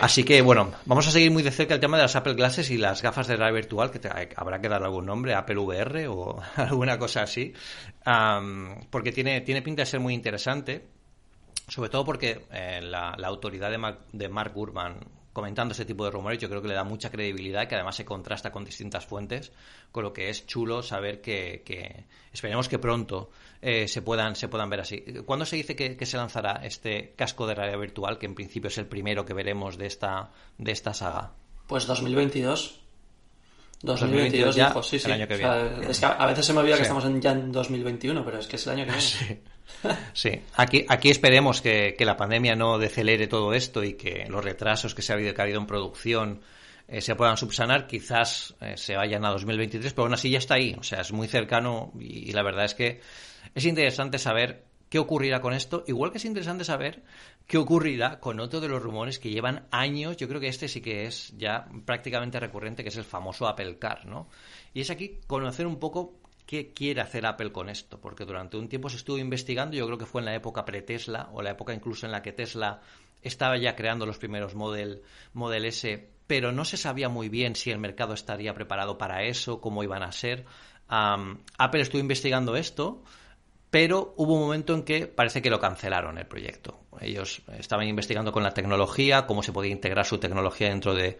[0.00, 2.70] Así que, bueno, vamos a seguir muy de cerca el tema de las Apple Glasses
[2.70, 4.00] y las gafas de realidad virtual, que
[4.36, 7.52] habrá que dar algún nombre, Apple VR o alguna cosa así,
[8.90, 10.86] porque tiene, tiene pinta de ser muy interesante,
[11.68, 14.98] sobre todo porque eh, la, autoridad de, de Mark Gurman
[15.32, 18.04] comentando ese tipo de rumores, yo creo que le da mucha credibilidad, que además se
[18.04, 19.52] contrasta con distintas fuentes,
[19.90, 24.48] con lo que es chulo saber que, que esperemos que pronto eh, se puedan se
[24.48, 25.02] puedan ver así.
[25.24, 28.78] ¿Cuándo se dice que, se lanzará este casco de realidad virtual, que en principio es
[28.78, 31.32] el primero que veremos de esta de esta saga?
[31.66, 32.81] Pues 2022.
[33.82, 35.10] 2022, ya, sí, sí.
[35.10, 35.90] año que viene.
[35.90, 38.56] es que a veces se me olvida que estamos ya en 2021, pero es que
[38.56, 39.42] es el año que viene.
[40.12, 44.94] Sí, aquí, aquí esperemos que, la pandemia no decelere todo esto y que los retrasos
[44.94, 46.40] que se ha habido, que ha habido en producción
[46.88, 50.54] eh, se puedan subsanar, quizás eh, se vayan a 2023, pero aún así ya está
[50.54, 53.00] ahí, o sea, es muy cercano y, la verdad es que
[53.54, 57.02] es interesante saber qué ocurrirá con esto, igual que es interesante saber
[57.46, 60.82] qué ocurrirá con otro de los rumores que llevan años, yo creo que este sí
[60.82, 64.28] que es ya prácticamente recurrente, que es el famoso Apple Car, ¿no?
[64.74, 68.68] Y es aquí conocer un poco qué quiere hacer Apple con esto, porque durante un
[68.68, 71.72] tiempo se estuvo investigando, yo creo que fue en la época pre-Tesla o la época
[71.72, 72.82] incluso en la que Tesla
[73.22, 75.00] estaba ya creando los primeros Model,
[75.32, 79.58] Model S, pero no se sabía muy bien si el mercado estaría preparado para eso,
[79.58, 80.44] cómo iban a ser.
[80.86, 83.02] Apple estuvo investigando esto,
[83.72, 86.80] pero hubo un momento en que parece que lo cancelaron el proyecto.
[87.00, 91.16] Ellos estaban investigando con la tecnología, cómo se podía integrar su tecnología dentro de,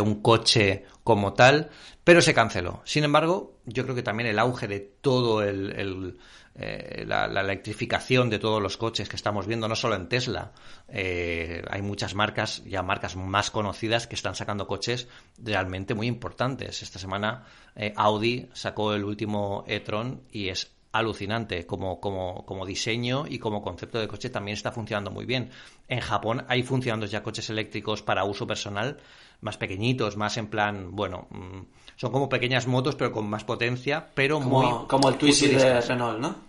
[0.00, 1.68] un coche como tal,
[2.04, 2.80] pero se canceló.
[2.84, 8.62] Sin embargo, yo creo que también el auge de todo eh, la, electrificación de todos
[8.62, 10.52] los coches que estamos viendo, no solo en Tesla,
[10.86, 16.84] eh, hay muchas marcas, ya marcas más conocidas, que están sacando coches realmente muy importantes.
[16.84, 23.24] Esta semana eh, Audi sacó el último e-tron y es alucinante como, como, como, diseño
[23.28, 25.50] y como concepto de coche también está funcionando muy bien.
[25.88, 28.98] En Japón hay funcionando ya coches eléctricos para uso personal
[29.40, 31.60] más pequeñitos, más en plan, bueno, mm,
[31.96, 34.86] son como pequeñas motos pero con más potencia, pero como, muy...
[34.86, 36.46] Como el Twizy de Renault, ¿no?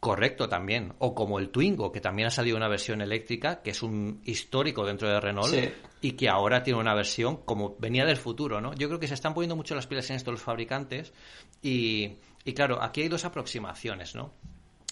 [0.00, 0.92] Correcto, también.
[0.98, 4.86] O como el Twingo, que también ha salido una versión eléctrica, que es un histórico
[4.86, 5.52] dentro de Renault
[6.00, 8.74] y que ahora tiene una versión como venía del futuro, ¿no?
[8.74, 11.12] Yo creo que se están poniendo mucho las pilas en esto los fabricantes
[11.62, 12.12] y,
[12.48, 14.32] y claro, aquí hay dos aproximaciones, ¿no?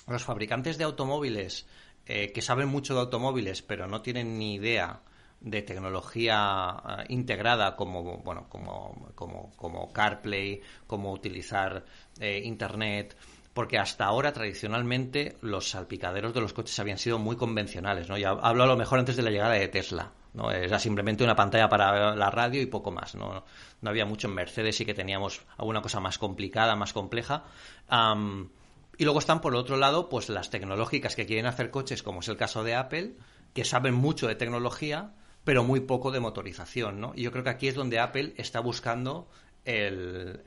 [0.06, 1.66] Los fabricantes de automóviles
[2.04, 5.00] eh, que saben mucho de automóviles, pero no tienen ni idea
[5.40, 11.86] de tecnología eh, integrada como bueno como, como, como CarPlay, como utilizar
[12.20, 13.16] eh, Internet,
[13.54, 18.16] porque hasta ahora tradicionalmente los salpicaderos de los coches habían sido muy convencionales, ¿no?
[18.16, 20.50] Hablo a lo mejor antes de la llegada de Tesla, ¿no?
[20.50, 23.44] Era simplemente una pantalla para la radio y poco más, ¿no?
[23.80, 27.44] No había mucho en Mercedes, sí que teníamos alguna cosa más complicada, más compleja.
[28.98, 32.28] y luego están, por otro lado, pues las tecnológicas que quieren hacer coches, como es
[32.28, 33.16] el caso de Apple,
[33.54, 37.12] que saben mucho de tecnología, pero muy poco de motorización, ¿no?
[37.14, 39.28] Y yo creo que aquí es donde Apple está buscando
[39.64, 40.42] el,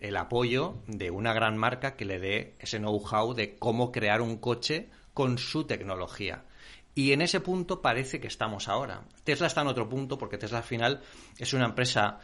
[0.00, 4.36] el, apoyo de una gran marca que le dé ese know-how de cómo crear un
[4.36, 6.44] coche con su tecnología.
[6.94, 9.02] Y en ese punto parece que estamos ahora.
[9.24, 11.00] Tesla está en otro punto porque Tesla al final
[11.38, 12.18] es una empresa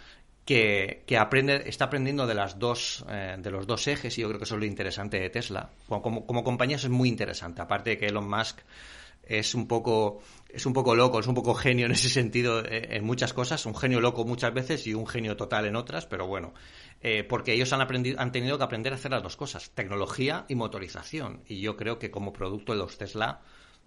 [0.45, 4.29] que, que aprende, está aprendiendo de las dos, eh, de los dos ejes y yo
[4.29, 5.71] creo que eso es lo interesante de Tesla.
[5.89, 8.61] Como, como, compañía es muy interesante, aparte de que Elon Musk
[9.25, 12.97] es un poco es un poco loco, es un poco genio en ese sentido eh,
[12.97, 16.27] en muchas cosas, un genio loco muchas veces y un genio total en otras, pero
[16.29, 16.55] bueno,
[17.03, 20.47] eh, porque ellos han aprendido, han tenido que aprender a hacer las dos cosas, tecnología
[20.49, 23.43] y motorización, y yo creo que como producto de los Tesla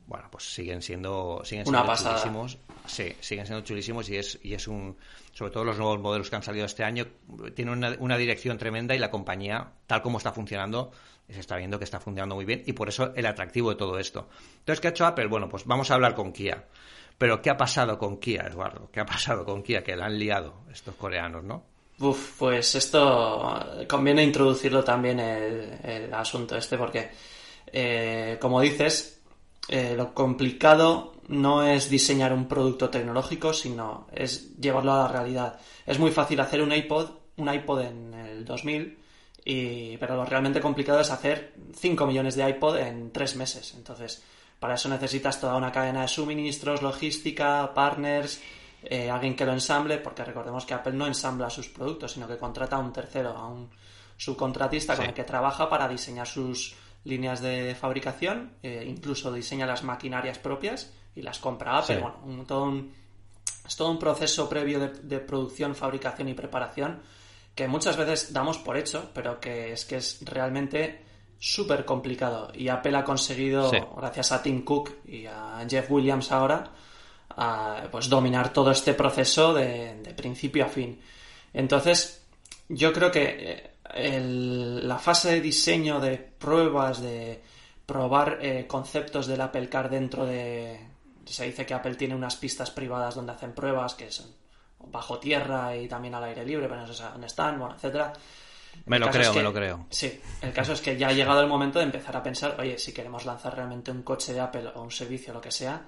[0.10, 2.58] bueno, pues siguen siendo, siguen siendo chulísimos.
[2.88, 4.98] Sí, siguen siendo chulísimos y es, y es un,
[5.34, 7.06] sobre todo los nuevos modelos que han salido este año,
[7.56, 10.92] tienen una, una dirección tremenda y la compañía, tal como está funcionando,
[11.30, 14.00] se está viendo que está funcionando muy bien y por eso el atractivo de todo
[14.00, 14.30] esto.
[14.58, 15.28] Entonces, ¿qué ha hecho Apple?
[15.28, 16.66] Bueno, pues vamos a hablar con Kia.
[17.20, 18.90] Pero, ¿qué ha pasado con Kia, Eduardo?
[18.92, 19.84] ¿Qué ha pasado con Kia?
[19.84, 21.64] Que la han liado estos coreanos, ¿no?
[22.00, 27.12] Uf, pues esto conviene introducirlo también el, asunto este porque,
[27.68, 29.19] eh, como dices,
[29.70, 35.60] eh, lo complicado no es diseñar un producto tecnológico, sino es llevarlo a la realidad.
[35.86, 38.98] Es muy fácil hacer un iPod, un iPod en el 2000,
[39.46, 43.74] y, pero lo realmente complicado es hacer 5 millones de iPod en 3 meses.
[43.76, 44.24] Entonces,
[44.60, 48.42] para eso necesitas toda una cadena de suministros, logística, partners,
[48.84, 52.38] eh, alguien que lo ensamble, porque recordemos que Apple no ensambla sus productos, sino que
[52.38, 53.70] contrata a un tercero, a un
[54.18, 59.84] subcontratista con el que trabaja para diseñar sus líneas de fabricación, eh, incluso diseña las
[59.84, 62.00] maquinarias propias y las compra Apple.
[62.00, 62.74] Bueno, todo
[63.66, 67.02] es todo un proceso previo de, producción, fabricación y preparación
[67.54, 71.04] que muchas veces damos por hecho, pero que es que es realmente
[71.38, 72.52] súper complicado.
[72.54, 76.72] Y Apple ha conseguido, gracias a Tim Cook y a Jeff Williams ahora,
[77.92, 81.00] pues dominar todo este proceso de, principio a fin.
[81.54, 82.26] Entonces,
[82.70, 87.42] yo creo que eh, la fase de diseño, de pruebas, de
[87.86, 90.88] probar eh, conceptos del Apple Car dentro de...
[91.26, 94.28] Se dice que Apple tiene unas pistas privadas donde hacen pruebas que son
[94.86, 98.14] bajo tierra y también al aire libre, pero no sé dónde están, bueno, etcétera.
[98.86, 99.86] Me lo creo, me lo creo.
[99.90, 102.78] Sí, el caso es que ya ha llegado el momento de empezar a pensar, oye,
[102.78, 105.82] si queremos lanzar realmente un coche de Apple o un servicio, lo que sea,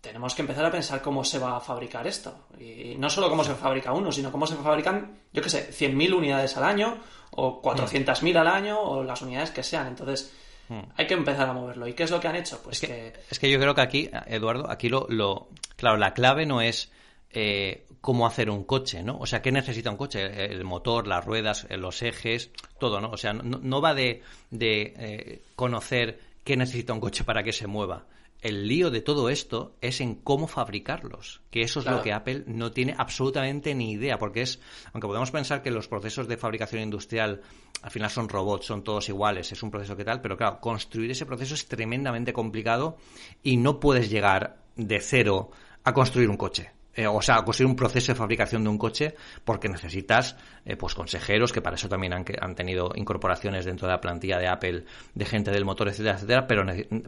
[0.00, 2.46] tenemos que empezar a pensar cómo se va a fabricar esto.
[2.58, 6.14] Y no solo cómo se fabrica uno, sino cómo se fabrican, yo qué sé, 100.000
[6.14, 6.98] unidades al año,
[7.30, 9.88] o 400.000 al año, o las unidades que sean.
[9.88, 10.32] Entonces,
[10.68, 10.80] hmm.
[10.96, 11.86] hay que empezar a moverlo.
[11.86, 12.60] ¿Y qué es lo que han hecho?
[12.62, 15.06] Pues es que, Es que yo creo que aquí, Eduardo, aquí lo...
[15.08, 15.48] lo...
[15.76, 16.90] Claro, la clave no es...
[17.30, 19.18] Eh, cómo hacer un coche, ¿no?
[19.18, 20.46] O sea, ¿qué necesita un coche?
[20.46, 23.10] El motor, las ruedas, los ejes, todo, ¿no?
[23.10, 27.66] O sea, no, va de, de eh, conocer qué necesita un coche para que se
[27.66, 28.06] mueva,
[28.40, 32.44] el lío de todo esto es en cómo fabricarlos, que eso es lo que Apple
[32.46, 34.60] no tiene absolutamente ni idea, porque es,
[34.92, 37.40] aunque podemos pensar que los procesos de fabricación industrial
[37.82, 41.10] al final son robots, son todos iguales, es un proceso que tal, pero claro, construir
[41.10, 42.96] ese proceso es tremendamente complicado
[43.42, 45.50] y no puedes llegar de cero
[45.84, 46.77] a construir un coche.
[46.98, 50.34] Eh, o sea, construir un proceso de fabricación de un coche porque necesitas
[50.64, 54.36] eh, pues consejeros que para eso también han, han, tenido incorporaciones dentro de la plantilla
[54.36, 54.84] de Apple
[55.14, 56.64] de gente del motor, etcétera, etcétera, pero,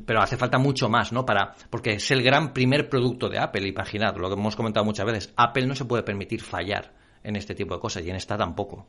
[0.07, 1.27] pero hace falta mucho más, ¿no?
[1.27, 5.07] Para, porque es el gran primer producto de Apple, imaginad, lo que hemos comentado muchas
[5.07, 6.93] veces, Apple no se puede permitir fallar
[7.25, 8.87] en este tipo de cosas y en esta tampoco.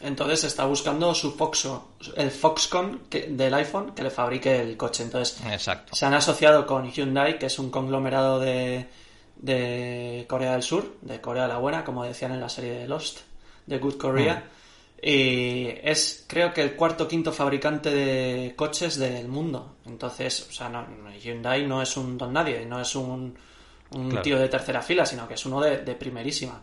[0.00, 5.04] Entonces está buscando su Foxo, el Foxconn del iPhone que le fabrique el coche.
[5.04, 5.94] Entonces Exacto.
[5.94, 8.88] se han asociado con Hyundai, que es un conglomerado de,
[9.44, 13.20] de Corea del Sur, de Corea la Buena, como decían en la serie de Lost,
[13.66, 14.36] de Good Korea.
[14.36, 15.06] Mm.
[15.06, 19.76] Y es, creo que, el cuarto o quinto fabricante de coches del mundo.
[19.84, 20.86] Entonces, o sea, no,
[21.22, 23.36] Hyundai no es un don nadie, no es un,
[23.90, 26.62] un tío de tercera fila, sino que es uno de, primerísima.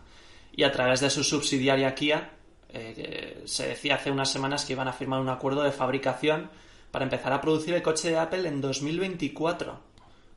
[0.56, 2.30] Y a través de su subsidiaria Kia,
[2.68, 6.50] eh, se decía hace unas semanas que iban a firmar un acuerdo de fabricación
[6.90, 9.91] para empezar a producir el coche de Apple en 2024.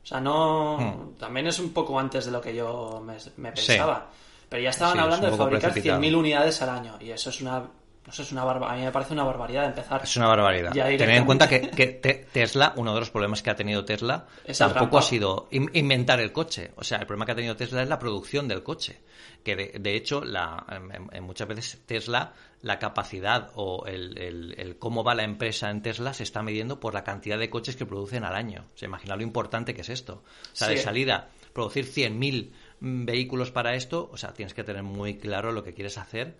[0.06, 0.78] O sea, no.
[0.78, 1.18] Hmm.
[1.18, 4.06] También es un poco antes de lo que yo me, pensaba.
[4.48, 6.96] Pero ya estaban hablando de fabricar 100.000 unidades al año.
[7.00, 7.64] Y eso es una.
[8.08, 8.72] Es una barba...
[8.72, 10.02] a mí me parece una barbaridad empezar.
[10.04, 10.72] Es una barbaridad.
[10.72, 15.02] Tener en cuenta que, Tesla, uno de los problemas que ha tenido Tesla, tampoco ha
[15.02, 16.72] sido inventar el coche.
[16.76, 19.00] O sea, el problema que ha tenido Tesla es la producción del coche.
[19.42, 20.64] Que de, hecho, la,
[21.12, 26.24] en, muchas veces Tesla la capacidad o el, cómo va la empresa en Tesla se
[26.24, 28.66] está midiendo por la cantidad de coches que producen al año.
[28.74, 30.22] O sea, imagina lo importante que es esto.
[30.52, 35.16] O sea, de salida, producir 100.000 vehículos para esto, o sea, tienes que tener muy
[35.16, 36.36] claro lo que quieres hacer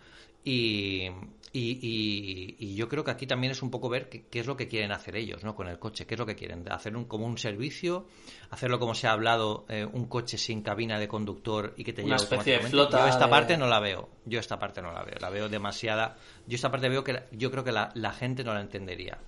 [0.47, 1.11] y,
[1.59, 4.93] y, yo creo que aquí también es un poco ver qué, es lo que quieren
[4.93, 5.55] hacer ellos ¿no?
[5.55, 8.07] con el coche, qué es lo que quieren, hacer un, como un servicio,
[8.51, 12.05] hacerlo como se ha hablado, eh, un coche sin cabina de conductor y que te
[12.05, 13.01] Una especie de flota.
[13.01, 16.17] Yo esta parte no la veo, yo esta parte no la veo, la veo demasiada.
[16.47, 19.19] Yo esta parte veo que yo creo que la, la gente no la entendería.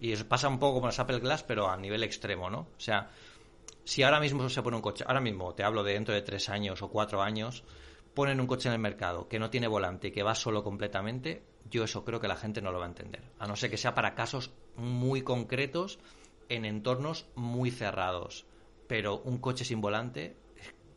[0.00, 2.60] Y eso pasa un poco como los Apple Glass, pero a nivel extremo, ¿no?
[2.60, 3.10] O sea,
[3.84, 6.48] si ahora mismo se pone un coche, ahora mismo te hablo de dentro de tres
[6.48, 7.64] años o cuatro años,
[8.14, 11.42] ponen un coche en el mercado que no tiene volante y que va solo completamente,
[11.70, 13.22] yo eso creo que la gente no lo va a entender.
[13.38, 15.98] A no ser que sea para casos muy concretos
[16.48, 18.46] en entornos muy cerrados.
[18.86, 20.36] Pero un coche sin volante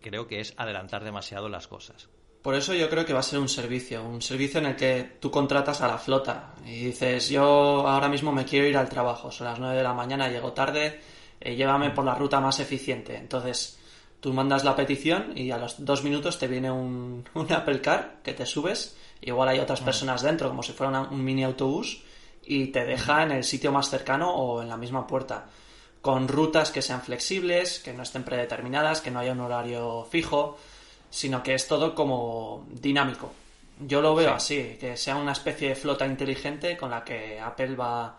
[0.01, 2.09] creo que es adelantar demasiado las cosas.
[2.41, 5.17] Por eso yo creo que va a ser un servicio, un servicio en el que
[5.19, 7.43] tú contratas a la flota y dices, yo
[7.85, 11.01] ahora mismo me quiero ir al trabajo, son las 9 de la mañana, llego tarde,
[11.41, 13.17] eh, llévame por la ruta más eficiente.
[13.17, 13.77] Entonces,
[14.21, 18.21] tú mandas la petición y a los dos minutos te viene un, un Apple Car
[18.23, 18.95] que te subes.
[19.21, 22.01] Igual hay otras personas dentro, como si fuera un mini autobús,
[22.45, 25.45] y te deja en el sitio más cercano o en la misma puerta.
[26.01, 30.57] Con rutas que sean flexibles, que no estén predeterminadas, que no haya un horario fijo,
[31.09, 33.31] sino que es todo como dinámico.
[33.79, 37.75] Yo lo veo así, que sea una especie de flota inteligente con la que Apple
[37.75, 38.17] va,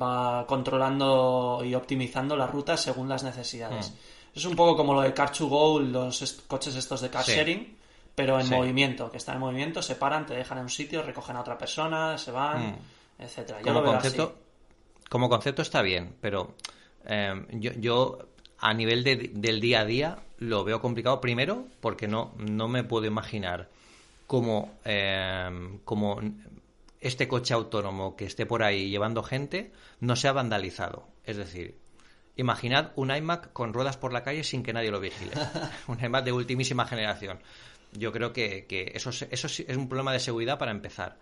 [0.00, 3.90] va controlando y optimizando las rutas según las necesidades.
[3.90, 4.38] Mm.
[4.38, 7.76] Es un poco como lo de Car2Go, los coches estos de car sharing,
[8.18, 11.36] pero en movimiento, que están en movimiento, se paran, te dejan en un sitio, recogen
[11.36, 12.76] a otra persona, se van, mm.
[13.22, 13.60] etcétera.
[13.60, 14.38] Yo como lo veo concepto,
[15.08, 16.56] Como concepto está bien, pero
[17.06, 18.18] eh, yo, yo
[18.58, 23.06] a nivel del día a día lo veo complicado primero porque no, no me puedo
[23.06, 23.68] imaginar
[24.26, 26.20] como, eh, como
[27.00, 31.06] este coche autónomo que esté por ahí llevando gente no sea vandalizado.
[31.22, 31.78] Es decir,
[32.34, 35.30] imaginad un iMac con ruedas por la calle sin que nadie lo vigile.
[35.86, 37.38] un iMac de ultimísima generación.
[37.92, 41.18] Yo creo que, que eso, eso es un problema de seguridad para empezar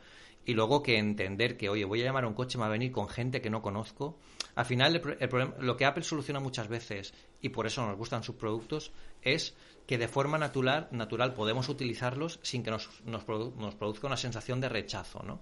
[0.47, 2.71] y luego que entender que, oye, voy a llamar a un coche, me va a
[2.71, 4.17] venir con gente que no conozco.
[4.55, 7.13] Al final, el, problema, lo que Apple soluciona muchas veces,
[7.43, 8.93] y por eso nos gustan sus productos,
[9.23, 9.55] es
[9.89, 14.69] que de forma natural, natural podemos utilizarlos sin que nos, nos, produzca una sensación de
[14.69, 15.41] rechazo, ¿no?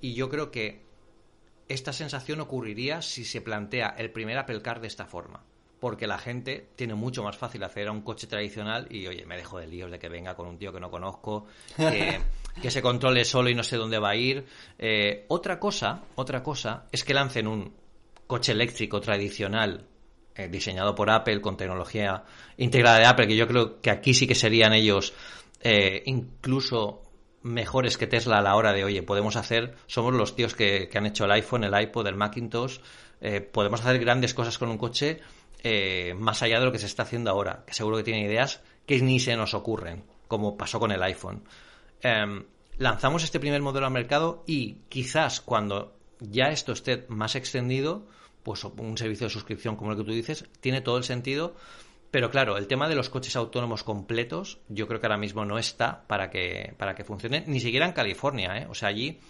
[0.00, 0.82] Y yo creo que
[1.68, 5.44] esta sensación ocurriría si se plantea el primer Apple Car de esta forma
[5.80, 9.36] porque la gente tiene mucho más fácil hacer a un coche tradicional y, oye, me
[9.36, 13.24] dejo de líos de que venga con un tío que no conozco, que, se controle
[13.24, 14.44] solo y no sé dónde va a ir.
[14.78, 17.72] Eh, otra cosa, otra cosa es que lancen un
[18.26, 19.86] coche eléctrico tradicional
[20.34, 22.24] eh, diseñado por Apple con tecnología
[22.56, 25.14] integrada de Apple, que yo creo que aquí sí que serían ellos
[25.60, 27.02] eh, incluso
[27.42, 31.06] mejores que Tesla a la hora de, oye, podemos hacer, somos los tíos que, han
[31.06, 32.78] hecho el iPhone, el iPod, el Macintosh,
[33.52, 35.20] podemos hacer grandes cosas con un coche
[35.62, 38.60] eh, más allá de lo que se está haciendo ahora, que seguro que tiene ideas
[38.86, 41.44] que ni se nos ocurren, como pasó con el iPhone.
[42.02, 42.44] Em,
[42.78, 48.06] lanzamos este primer modelo al mercado y quizás cuando ya esto esté más extendido,
[48.42, 51.54] pues un servicio de suscripción como el que tú dices, tiene todo el sentido.
[52.10, 55.58] Pero claro, el tema de los coches autónomos completos, yo creo que ahora mismo no
[55.58, 58.66] está para que, para que funcione, ni siquiera en California, ¿eh?
[58.70, 59.20] O sea, allí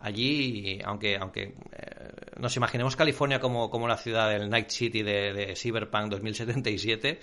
[0.00, 1.42] allí, aunque, aunque
[1.72, 7.20] eh, nos imaginemos California como, como la ciudad del Night City de, Cyberpunk 2077,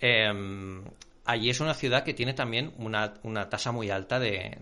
[0.00, 0.84] em,
[1.24, 4.56] allí es una ciudad que tiene también una, una tasa muy alta de,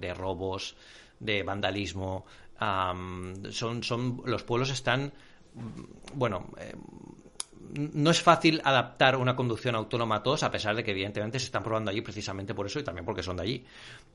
[0.00, 0.76] de, robos,
[1.18, 2.24] de vandalismo.
[2.58, 5.12] son, son, los pueblos están,
[6.14, 6.72] bueno, eh,
[7.74, 11.46] no es fácil adaptar una conducción autónoma a todos, a pesar de que evidentemente se
[11.46, 13.64] están probando allí precisamente por eso y también porque son de allí.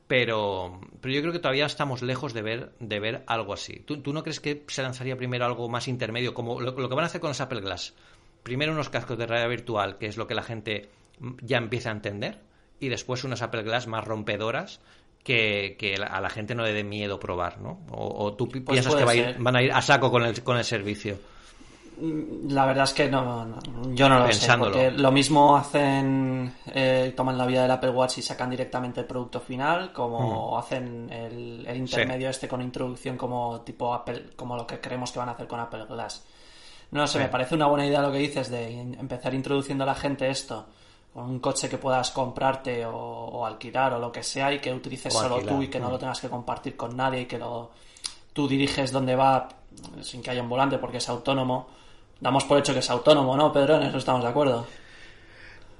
[0.07, 3.79] Pero, pero yo creo que todavía estamos lejos de ver, de ver algo así.
[3.79, 7.07] ¿Tú, no crees que se lanzaría primero algo más intermedio, como lo, que van a
[7.07, 7.93] hacer con los Apple Glass?
[8.43, 10.89] Primero unos cascos de realidad virtual, que es lo que la gente
[11.41, 12.39] ya empieza a entender,
[12.79, 14.81] y después unas Apple Glass más rompedoras
[15.23, 17.79] que, a la gente no le dé miedo probar, ¿no?
[17.91, 21.17] O, tú pues piensas que van a ir a saco con el, con el servicio.
[22.49, 23.47] La verdad es que no,
[23.93, 24.57] yo no lo sé.
[24.57, 29.05] Porque lo mismo hacen, eh, toman la vida del Apple Watch y sacan directamente el
[29.05, 34.79] producto final, como hacen el, intermedio este con introducción como tipo Apple, como lo que
[34.79, 36.25] creemos que van a hacer con Apple Glass.
[36.91, 39.95] No sé, me parece una buena idea lo que dices de empezar introduciendo a la
[39.95, 40.67] gente esto
[41.13, 45.13] con un coche que puedas comprarte o, alquilar o lo que sea y que utilices
[45.13, 47.71] solo tú y que no lo tengas que compartir con nadie y que lo,
[48.33, 49.47] tú diriges donde va
[50.01, 51.67] sin que haya un volante porque es autónomo
[52.23, 53.75] damos por hecho que es autónomo, ¿no, Pedro?
[53.75, 54.65] En eso estamos de acuerdo.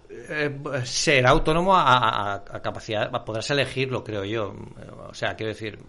[0.10, 4.54] Eh, será autónomo a, capacidad, podrás elegirlo, creo yo.
[5.10, 5.80] O sea, quiero decir.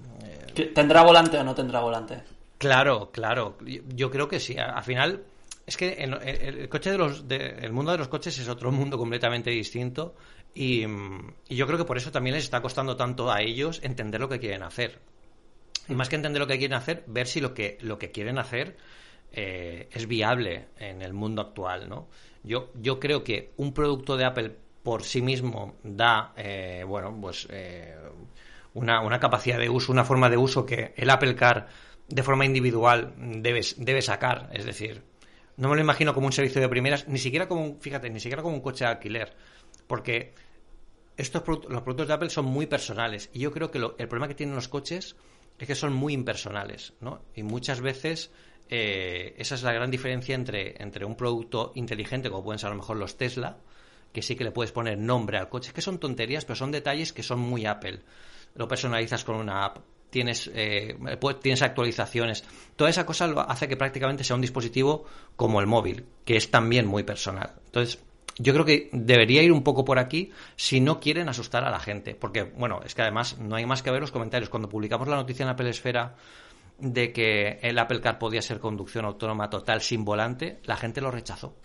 [0.57, 2.23] Eh, ¿Tendrá volante o no tendrá volante?
[2.57, 3.59] Claro, claro.
[3.95, 4.57] Yo, creo que sí.
[4.57, 5.25] Al final,
[5.67, 9.51] es que el, coche de los, el mundo de los coches es otro mundo completamente
[9.51, 10.15] distinto.
[10.55, 14.21] Y, y, yo creo que por eso también les está costando tanto a ellos entender
[14.21, 15.01] lo que quieren hacer.
[15.89, 18.39] Y más que entender lo que quieren hacer, ver si lo que, lo que quieren
[18.39, 18.77] hacer
[19.37, 22.09] eh, es viable en el mundo actual, ¿no?
[22.45, 27.97] Yo, creo que un producto de Apple por sí mismo da, eh, bueno, pues eh,
[28.75, 31.67] una, capacidad de uso, una forma de uso que el Apple Car
[32.07, 34.51] de forma individual debe, debe sacar.
[34.53, 35.03] Es decir,
[35.57, 38.21] no me lo imagino como un servicio de primeras, ni siquiera como un, fíjate, ni
[38.21, 39.35] siquiera como un coche de alquiler,
[39.89, 40.35] porque
[41.17, 44.35] estos los productos de Apple son muy personales y yo creo que el problema que
[44.35, 45.17] tienen los coches
[45.59, 47.23] es que son muy impersonales, ¿no?
[47.35, 48.31] Y muchas veces
[48.69, 52.71] eh, esa es la gran diferencia entre, entre un producto inteligente, como pueden ser a
[52.71, 53.59] lo mejor los Tesla,
[54.13, 57.13] que sí que le puedes poner nombre al coche, que son tonterías, pero son detalles
[57.13, 58.01] que son muy Apple.
[58.55, 59.79] Lo personalizas con una app,
[60.11, 60.97] tienes, eh,
[61.43, 62.45] tienes actualizaciones.
[62.77, 65.05] Toda esa cosa lo hace que prácticamente sea un dispositivo
[65.35, 67.55] como el móvil, que es también muy personal.
[67.67, 67.99] Entonces,
[68.39, 71.81] yo creo que debería ir un poco por aquí si no quieren asustar a la
[71.81, 72.15] gente.
[72.15, 74.51] Porque, bueno, es que además no hay más que ver los comentarios.
[74.51, 76.15] Cuando publicamos la noticia en Apple Esfera
[76.79, 81.11] de que el Apple Car podía ser conducción autónoma total sin volante, la gente lo
[81.11, 81.57] rechazó.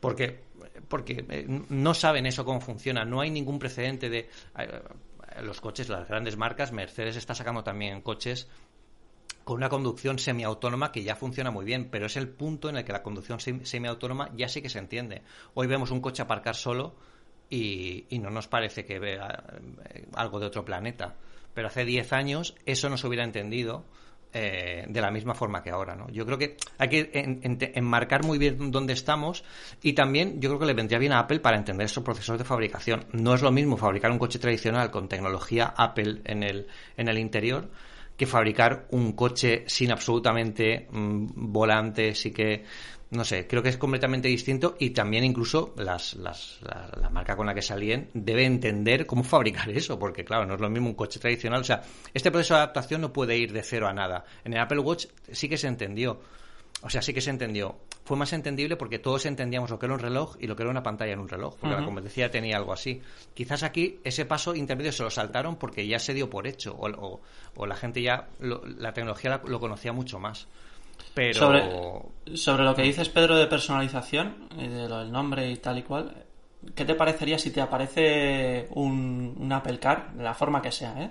[0.00, 0.42] Porque,
[0.88, 3.04] porque eh, no saben eso cómo funciona.
[3.04, 4.28] No hay ningún precedente de.
[4.58, 4.82] Eh,
[5.42, 8.48] los coches, las grandes marcas, Mercedes está sacando también coches
[9.44, 12.84] con una conducción semiautónoma que ya funciona muy bien, pero es el punto en el
[12.84, 15.22] que la conducción semiautónoma ya sí que se entiende.
[15.52, 16.94] Hoy vemos un coche aparcar solo
[17.50, 19.44] y, no nos parece que vea
[19.90, 21.16] eh, algo de otro planeta.
[21.54, 23.84] Pero hace 10 años eso no se hubiera entendido
[24.36, 25.94] eh, de la misma forma que ahora.
[25.94, 26.08] ¿no?
[26.10, 27.40] Yo creo que hay que
[27.74, 29.44] enmarcar muy bien dónde estamos
[29.80, 32.44] y también yo creo que le vendría bien a Apple para entender esos procesos de
[32.44, 33.06] fabricación.
[33.12, 37.18] No es lo mismo fabricar un coche tradicional con tecnología Apple en el, en el
[37.18, 37.70] interior
[38.16, 42.64] que fabricar un coche sin absolutamente mm, volantes y que
[43.10, 47.46] no sé, creo que es completamente distinto y también incluso las, las, la, marca con
[47.46, 50.94] la que salían debe entender cómo fabricar eso, porque claro, no es lo mismo un
[50.94, 51.60] coche tradicional.
[51.60, 51.82] O sea,
[52.12, 54.24] este proceso de adaptación no puede ir de cero a nada.
[54.44, 56.20] En el Apple Watch sí que se entendió.
[56.82, 57.76] O sea, sí que se entendió.
[58.04, 60.70] Fue más entendible porque todos entendíamos lo que era un reloj y lo que era
[60.70, 63.00] una pantalla en un reloj, porque la competencia tenía algo así.
[63.32, 67.20] Quizás aquí ese paso intermedio se lo saltaron porque ya se dio por hecho, o,
[67.56, 70.46] o, la gente ya, la tecnología lo conocía mucho más.
[71.14, 71.34] Pero...
[71.34, 75.82] Sobre, sobre lo que dices, Pedro, de personalización, de lo del nombre y tal y
[75.82, 76.24] cual,
[76.74, 81.00] ¿qué te parecería si te aparece un, un Apple Car, de la forma que sea,
[81.00, 81.10] ¿eh?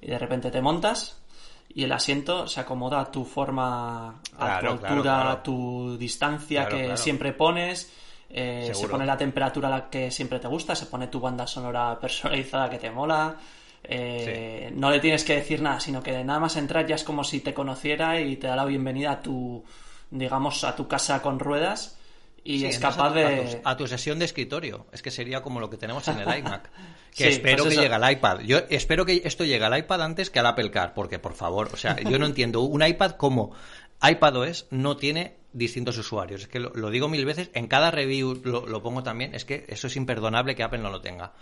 [0.00, 1.24] Y de repente te montas
[1.68, 6.96] y el asiento se acomoda a tu forma, a tu altura, a tu distancia que
[6.96, 7.92] siempre pones.
[8.30, 11.46] Eh, se pone la temperatura a la que siempre te gusta, se pone tu banda
[11.46, 13.36] sonora personalizada que te mola.
[13.84, 17.22] Eh, no le tienes que decir nada, sino que nada más entrar ya es como
[17.22, 19.62] si te conociera y te da la bienvenida a tu,
[20.10, 21.98] digamos, a tu casa con ruedas
[22.44, 23.60] y es capaz de...
[23.64, 24.86] A tu, sesión de escritorio.
[24.92, 26.70] Es que sería como lo que tenemos en el iMac.
[27.14, 28.40] Que espero pues que llegue al iPad.
[28.40, 31.70] Yo espero que esto llegue al iPad antes que al Apple Car, porque por favor,
[31.72, 33.52] o sea, yo no entiendo un iPad como
[34.02, 36.42] iPadOS no tiene distintos usuarios.
[36.42, 39.86] Es que lo, digo mil veces, en cada review lo, pongo también, es que eso
[39.86, 41.32] es imperdonable que Apple no lo tenga.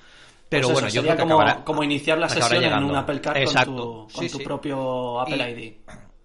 [0.53, 3.43] Pero pues bueno, yo creo que como, como iniciar la sesión en un Apple Car
[3.45, 5.75] con tu, propio Apple ID.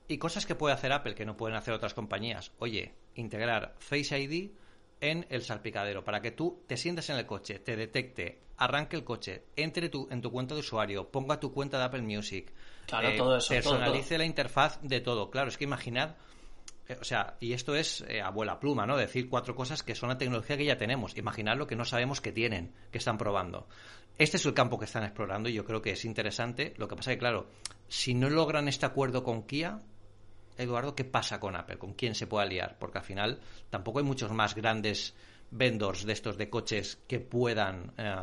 [0.10, 2.52] Y cosas que puede hacer Apple que no pueden hacer otras compañías.
[2.60, 4.52] Oye, integrar Face ID
[5.00, 9.04] en el salpicadero para que tú te sientas en el coche, te detecte, arranque el
[9.04, 12.52] coche, entre tu, en tu cuenta de usuario, ponga tu cuenta de Apple Music,
[12.86, 15.30] claro, eh, todo eso, personalice la interfaz de todo.
[15.30, 16.16] Claro, es que imaginad,
[17.00, 18.96] o sea, y esto es eh, abuela pluma, ¿no?
[18.96, 21.18] Decir cuatro cosas que son la tecnología que ya tenemos.
[21.18, 23.68] Imaginad lo que no sabemos que tienen, que están probando.
[24.18, 26.74] Este es el campo que están explorando y yo creo que es interesante.
[26.78, 27.48] Lo que pasa es que, claro,
[27.88, 29.82] si no logran este acuerdo con Kia,
[30.58, 31.78] Eduardo, ¿qué pasa con Apple?
[31.78, 32.78] ¿Con quién se puede aliar?
[32.80, 35.14] Porque al final tampoco hay muchos más grandes
[35.52, 38.16] vendors de estos de coches que puedan eh,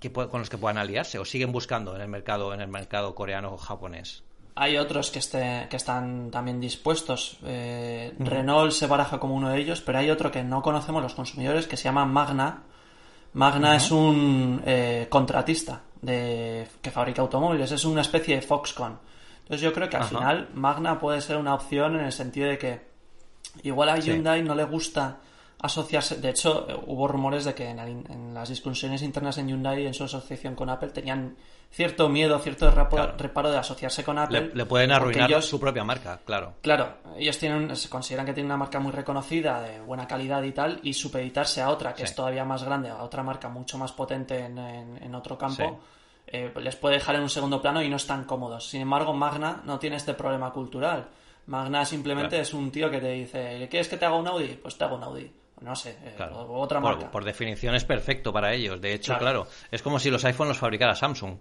[0.00, 3.14] que con los que puedan aliarse o siguen buscando en el mercado en el mercado
[3.14, 4.24] coreano o japonés.
[4.54, 7.38] Hay otros que, este, que están también dispuestos.
[7.44, 11.14] Eh, Renault se baraja como uno de ellos, pero hay otro que no conocemos los
[11.14, 12.62] consumidores que se llama Magna.
[13.32, 18.98] Magna es un eh, contratista de, que fabrica automóviles, es una especie de Foxconn
[19.42, 22.58] entonces yo creo que al final Magna puede ser una opción en el sentido de
[22.58, 22.80] que
[23.64, 25.18] igual a Hyundai no le gusta
[25.62, 26.16] asociarse.
[26.16, 30.54] De hecho, hubo rumores de que en, las discusiones internas en Hyundai en su asociación
[30.54, 31.36] con Apple tenían
[31.70, 34.50] cierto miedo, cierto reparo, de asociarse con Apple.
[34.52, 36.54] Le, pueden arruinar su propia marca, claro.
[36.60, 40.52] Claro, ellos tienen, se consideran que tienen una marca muy reconocida, de buena calidad y
[40.52, 43.92] tal, y supeditarse a otra que es todavía más grande, a otra marca mucho más
[43.92, 45.80] potente en, otro campo.
[46.26, 48.68] Eh, les puede dejar en un segundo plano y no están cómodos.
[48.68, 51.08] Sin embargo, Magna no tiene este problema cultural.
[51.46, 54.58] Magna simplemente es un tío que te dice, ¿quieres que te haga un Audi?
[54.60, 55.41] Pues te hago un Audi.
[55.62, 57.10] No sé, eh, otra marca.
[57.10, 58.80] Por, definición es perfecto para ellos.
[58.80, 61.36] De hecho, claro, es como si los iPhones los fabricara Samsung.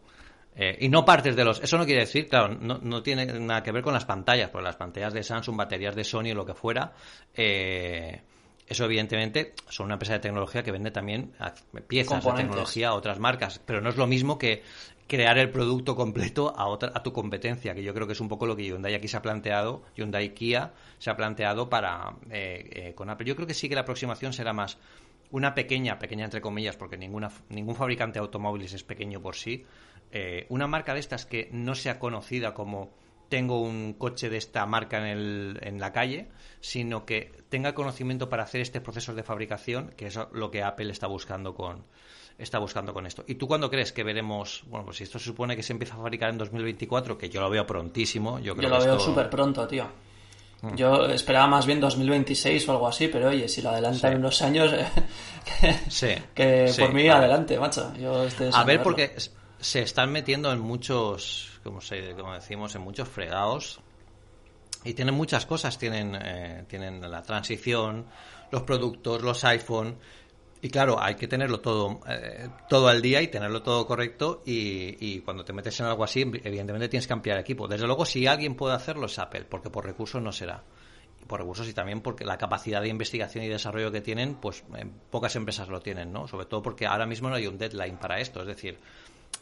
[0.53, 1.61] Eh, y no partes de los.
[1.61, 4.65] Eso no quiere decir, claro, no, no, tiene nada que ver con las pantallas, porque
[4.65, 6.91] las pantallas de Samsung, baterías de Sony o lo que fuera,
[7.34, 8.22] eh,
[8.67, 11.34] eso, evidentemente, son una empresa de tecnología que vende también
[11.88, 14.63] piezas de tecnología a otras marcas, pero no es lo mismo que
[15.12, 18.30] crear el producto completo a, otra, a tu competencia, que yo creo que es un
[18.30, 22.70] poco lo que Hyundai aquí se ha planteado, Hyundai Kia se ha planteado para eh,
[22.72, 23.28] eh, con Apple.
[23.28, 24.78] Yo creo que sí que la aproximación será más
[25.30, 29.66] una pequeña, pequeña entre comillas, porque ninguna, ningún fabricante de automóviles es pequeño por sí,
[30.14, 32.91] eh, una marca de estas que no sea conocida como
[33.28, 36.30] tengo un coche de esta marca en, el, en la calle,
[36.62, 40.89] sino que tenga conocimiento para hacer este proceso de fabricación, que es lo que Apple
[40.89, 41.84] está buscando con,
[42.43, 43.23] está buscando con esto.
[43.27, 45.93] ¿Y tú cuándo crees que veremos, bueno, pues si esto se supone que se empieza
[45.93, 49.29] a fabricar en 2024, que yo lo veo prontísimo, yo creo yo lo veo súper
[49.29, 49.87] pronto, tío.
[50.61, 50.75] Mm.
[50.75, 54.71] Yo esperaba más bien 2026 o algo así, pero oye, si lo adelantan unos años,
[56.35, 57.93] que, por mí adelante, macho.
[57.95, 59.15] Yo a ver, porque
[59.59, 63.79] se están metiendo en muchos, como, se, como decimos, en muchos fregados
[64.83, 65.77] y tienen muchas cosas.
[65.77, 68.05] Tienen, eh, tienen la transición,
[68.51, 69.97] los productos, los iPhone.
[70.64, 74.43] Y claro, hay que tenerlo todo, eh, todo al día y tenerlo todo correcto.
[74.45, 77.68] Y, y, cuando te metes en algo así, evidentemente tienes que ampliar equipo.
[77.68, 80.64] Desde luego, si alguien puede hacerlo es Apple, porque por recursos no será.
[81.20, 84.64] Y por recursos y también porque la capacidad de investigación y desarrollo que tienen, pues
[85.09, 86.28] pocas empresas lo tienen, ¿no?
[86.28, 88.41] Sobre todo porque ahora mismo no hay un deadline para esto.
[88.41, 88.78] Es decir,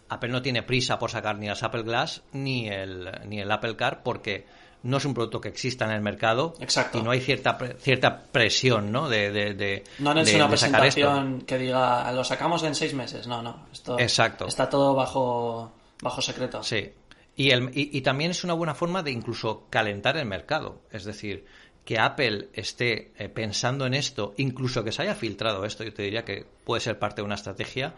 [0.07, 3.75] Apple no tiene prisa por sacar ni las Apple Glass ni el, ni el Apple
[3.75, 4.45] Car porque
[4.83, 6.97] no es un producto que exista en el mercado Exacto.
[6.97, 9.09] y no hay cierta cierta presión ¿no?
[9.09, 13.67] de, de, no es una presentación que diga lo sacamos en seis meses no no
[13.71, 14.47] esto Exacto.
[14.47, 15.71] está todo bajo
[16.01, 16.91] bajo secreto sí
[17.35, 21.45] y, el, y, también es una buena forma de incluso calentar el mercado es decir
[21.85, 26.03] que Apple esté eh, pensando en esto incluso que se haya filtrado esto yo te
[26.03, 27.93] diría que puede ser parte de una estrategia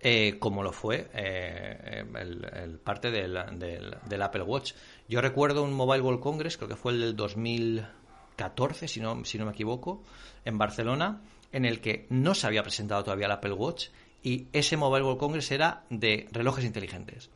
[0.00, 4.72] eh, como lo fue eh, el, parte del, del, Apple Watch.
[5.08, 9.38] Yo recuerdo un Mobile World Congress, creo que fue el del 2014, si no, si
[9.38, 10.02] no me equivoco,
[10.44, 13.88] en Barcelona, en el que no se había presentado todavía el Apple Watch
[14.22, 17.30] y ese Mobile World Congress era de relojes inteligentes.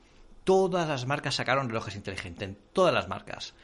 [0.45, 3.55] Todas las marcas sacaron relojes inteligentes, todas las marcas.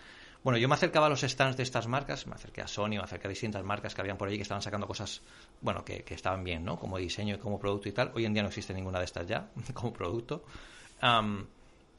[0.43, 3.01] Bueno, yo me acercaba a los stands de estas marcas, me acerqué a Sony, me
[3.01, 5.21] acerqué a distintas marcas que habían por allí que estaban sacando cosas,
[5.61, 6.79] bueno, que, estaban bien, ¿no?
[6.79, 8.13] Como diseño y como producto y tal.
[8.15, 10.45] Hoy en día no existe ninguna de estas ya, como producto.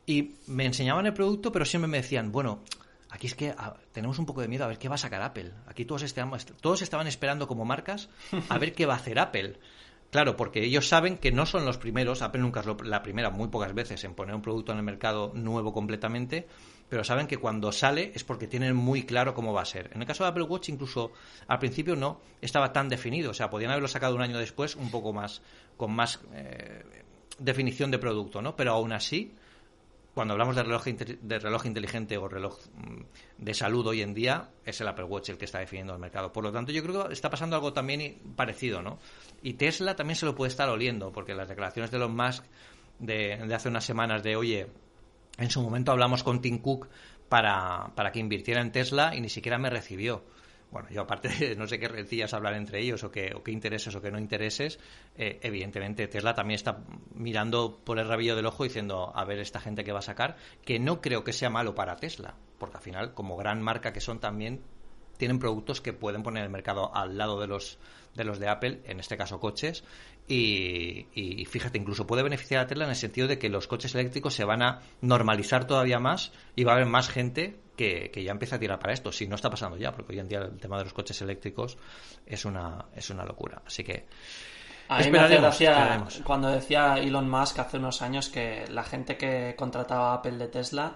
[0.09, 2.63] Y me enseñaban el producto, pero siempre me decían, bueno,
[3.11, 5.21] aquí es que ah, tenemos un poco de miedo a ver qué va a sacar
[5.21, 5.51] Apple.
[5.67, 6.03] Aquí todos,
[6.59, 8.09] todos estaban esperando como marcas
[8.49, 9.59] a ver qué va a hacer Apple.
[10.09, 13.49] Claro, porque ellos saben que no son los primeros, Apple nunca es la primera, muy
[13.49, 16.47] pocas veces, en poner un producto en el mercado nuevo completamente,
[16.89, 19.91] pero saben que cuando sale es porque tienen muy claro cómo va a ser.
[19.93, 21.11] En el caso de Apple Watch, incluso
[21.47, 24.89] al principio no estaba tan definido, o sea, podían haberlo sacado un año después un
[24.89, 25.43] poco más,
[25.77, 26.83] con más eh,
[27.37, 28.55] definición de producto, ¿no?
[28.55, 29.35] Pero aún así,
[30.19, 33.01] cuando hablamos de reloj, de reloj inteligente o reloj mm,
[33.37, 36.33] de salud hoy en día, es el Apple Watch el que está definiendo el mercado.
[36.33, 38.99] Por lo tanto, yo creo que está pasando algo también parecido, ¿no?
[39.41, 42.43] Y Tesla también se lo puede estar oliendo, porque las declaraciones de Elon Musk
[42.99, 44.67] de, de hace unas semanas de, oye,
[45.37, 46.89] en su momento hablamos con Tim Cook
[47.29, 50.25] para, para que invirtiera en Tesla y ni siquiera me recibió
[50.71, 53.95] bueno, yo aparte no sé qué rencillas hablar entre ellos o qué, o qué intereses
[53.95, 54.79] o qué no intereses,
[55.15, 59.59] eh, evidentemente Tesla también está mirando por el rabillo del ojo diciendo, a ver esta
[59.59, 62.83] gente que va a sacar, que no creo que sea malo para Tesla, porque al
[62.83, 64.61] final, como gran marca que son también,
[65.17, 67.77] tienen productos que pueden poner el mercado al lado de los
[68.15, 69.83] de los de Apple, en este caso coches,
[70.27, 74.35] y, fíjate, incluso puede beneficiar a Tesla en el sentido de que los coches eléctricos
[74.35, 78.57] se van a normalizar todavía más y va a haber más gente que, ya empieza
[78.57, 79.11] a tirar para esto.
[79.11, 81.77] Si no está pasando ya, porque hoy en día el tema de los coches eléctricos
[82.25, 83.61] es una, es una locura.
[83.65, 84.05] Así que.
[84.89, 89.17] A mí me hace gracia cuando decía Elon Musk hace unos años que la gente
[89.17, 90.95] que contrataba Apple de Tesla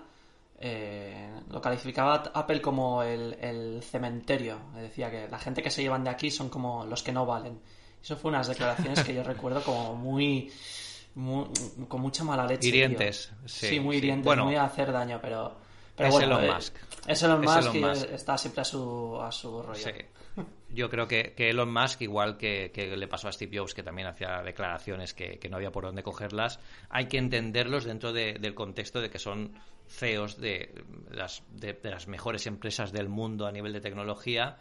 [0.59, 4.57] eh, lo calificaba Apple como el, el cementerio.
[4.75, 7.59] Decía que la gente que se llevan de aquí son como los que no valen.
[8.01, 10.51] Eso fue unas declaraciones que yo recuerdo como muy,
[11.87, 12.67] con mucha mala leche.
[12.67, 15.55] Hirientes, sí, muy hirientes, muy a hacer daño, pero,
[15.95, 16.75] pero es bueno, Elon eh, Musk.
[17.07, 19.87] Es Elon Musk y está siempre a su, a su rollo.
[20.69, 23.83] Yo creo que, que, Elon Musk, igual que, que, le pasó a Steve Jobs, que
[23.83, 28.99] también hacía declaraciones que, no había por dónde cogerlas, hay que entenderlos dentro del contexto
[28.99, 29.53] de que son
[29.87, 34.57] CEOs de las, de, las mejores empresas del mundo a nivel de tecnología.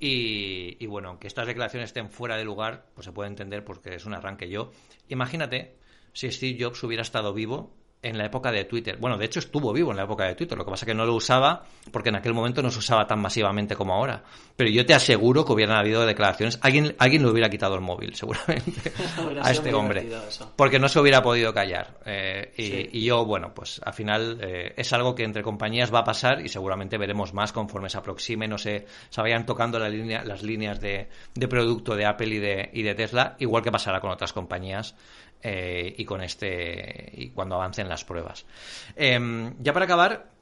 [0.00, 3.94] Y, y, bueno, aunque estas declaraciones estén fuera de lugar, pues se puede entender porque
[3.94, 4.72] es un arranque yo.
[5.08, 5.76] Imagínate
[6.12, 7.72] si Steve Jobs hubiera estado vivo
[8.02, 8.96] en la época de Twitter.
[8.98, 10.94] Bueno, de hecho estuvo vivo en la época de Twitter, lo que pasa es que
[10.94, 14.24] no lo usaba porque en aquel momento no se usaba tan masivamente como ahora.
[14.56, 18.14] Pero yo te aseguro que hubieran habido declaraciones, alguien, alguien le hubiera quitado el móvil,
[18.16, 18.92] seguramente,
[19.40, 20.08] a este hombre,
[20.56, 21.98] porque no se hubiera podido callar.
[22.04, 26.04] Eh, y, yo, bueno, pues al final eh, es algo que entre compañías va a
[26.04, 30.24] pasar y seguramente veremos más conforme se aproxime, no sé, se vayan tocando la línea,
[30.24, 34.00] las líneas de, de producto de Apple y de, y de Tesla, igual que pasará
[34.00, 34.96] con otras compañías
[35.42, 38.44] eh, y con este y cuando avancen las pruebas.
[38.96, 40.32] Em, ya para acabar,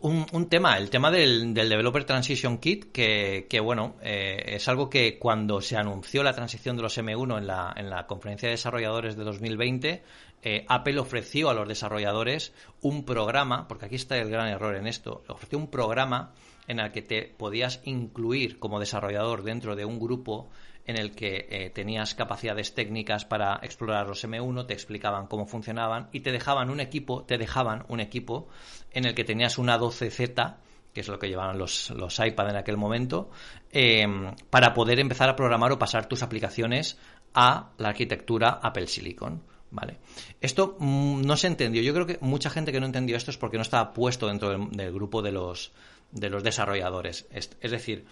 [0.00, 5.60] un, tema, el tema del, Developer Transition Kit, que, bueno, eh, es algo que cuando
[5.60, 9.24] se anunció la transición de los M1 en la, en la conferencia de desarrolladores de
[9.24, 10.02] 2020,
[10.44, 14.86] eh, Apple ofreció a los desarrolladores un programa, porque aquí está el gran error en
[14.86, 16.32] esto, ofreció un programa
[16.66, 20.48] en el que te podías incluir como desarrollador dentro de un grupo
[20.86, 26.08] en el que eh, tenías capacidades técnicas para explorar los M1, te explicaban cómo funcionaban
[26.12, 28.48] y te dejaban un equipo, te dejaban un equipo
[28.90, 30.56] en el que tenías una 12Z
[30.92, 33.30] que es lo que llevaban los, los iPad en aquel momento,
[33.70, 34.06] eh,
[34.50, 36.98] para poder empezar a programar o pasar tus aplicaciones
[37.34, 39.42] a la arquitectura Apple Silicon.
[39.70, 39.98] Vale.
[40.40, 41.82] Esto mm, no se entendió.
[41.82, 44.50] Yo creo que mucha gente que no entendió esto es porque no estaba puesto dentro
[44.50, 45.72] del, grupo de los,
[46.10, 47.26] de los desarrolladores.
[47.30, 48.04] Es, decir,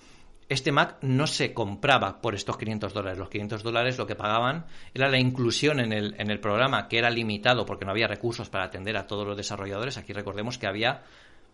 [0.51, 3.19] este Mac no se compraba por estos 500 dólares.
[3.19, 6.99] Los 500 dólares lo que pagaban era la inclusión en el, en el programa, que
[6.99, 9.97] era limitado porque no había recursos para atender a todos los desarrolladores.
[9.97, 11.05] Aquí recordemos que había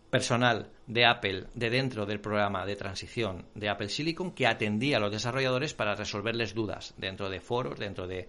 [0.09, 4.99] personal de Apple de dentro del programa de transición de Apple Silicon que atendía a
[4.99, 8.27] los desarrolladores para resolverles dudas dentro de foros, dentro de,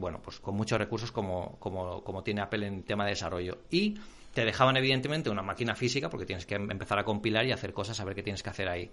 [0.00, 3.58] bueno, pues con muchos recursos como, como, como tiene Apple en tema de desarrollo.
[3.70, 3.94] Y
[4.32, 8.00] te dejaban evidentemente una máquina física porque tienes que empezar a compilar y hacer cosas,
[8.00, 8.90] a ver qué tienes que hacer ahí.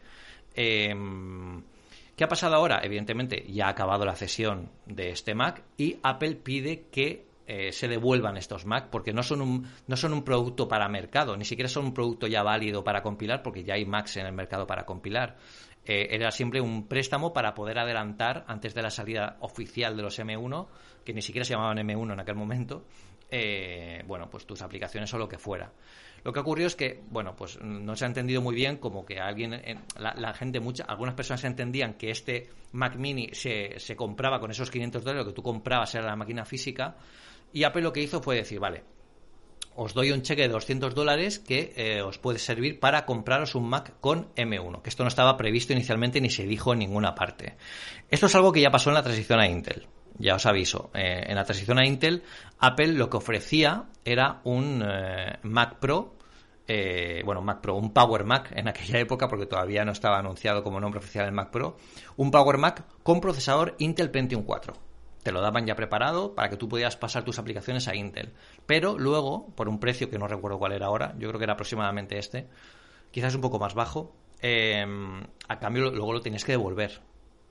[0.54, 1.64] Em,
[2.16, 2.82] ¿Qué ha pasado ahora?
[2.84, 7.88] Evidentemente ya ha acabado la cesión de este Mac y Apple pide que eh, se
[7.88, 11.70] devuelvan estos Mac porque no son, un, no son un producto para mercado, ni siquiera
[11.70, 14.86] son un producto ya válido para compilar porque ya hay Macs en el mercado para
[14.86, 15.38] compilar.
[15.86, 20.20] Eh, era siempre un préstamo para poder adelantar antes de la salida oficial de los
[20.20, 20.68] M1,
[21.04, 22.86] que ni siquiera se llamaban M1 en aquel momento,
[23.32, 25.72] eh, bueno, pues tus aplicaciones o lo que fuera.
[26.24, 29.20] Lo que ocurrió es que, bueno, pues no se ha entendido muy bien, como que
[29.20, 29.62] alguien,
[29.98, 34.70] la, gente, mucha, algunas personas entendían que este Mac Mini se, se compraba con esos
[34.70, 36.98] 500 dólares, lo que tú comprabas era la máquina física,
[37.54, 38.84] y Apple lo que hizo fue decir, vale,
[39.82, 43.70] os doy un cheque de 200 dólares que eh, os puede servir para compraros un
[43.70, 47.56] Mac con M1, que esto no estaba previsto inicialmente ni se dijo en ninguna parte.
[48.10, 49.88] Esto es algo que ya pasó en la transición a Intel.
[50.20, 52.24] Ya os aviso, eh, en la transición a Intel,
[52.60, 56.16] Apple lo que ofrecía era un eh, Mac Pro,
[57.26, 60.80] bueno, Mac Pro, un Power Mac en aquella época, porque todavía no estaba anunciado como
[60.80, 61.78] nombre oficial el Mac Pro,
[62.18, 64.90] un Power Mac con procesador Intel Pentium 4
[65.24, 68.34] te lo daban ya preparado para que tú pudieras pasar tus aplicaciones a Intel.
[68.66, 71.54] Pero luego, por un precio que no recuerdo cuál era ahora, yo creo que era
[71.54, 72.48] aproximadamente este,
[73.12, 77.02] quizás un poco más bajo, em, a cambio luego lo tienes que devolver.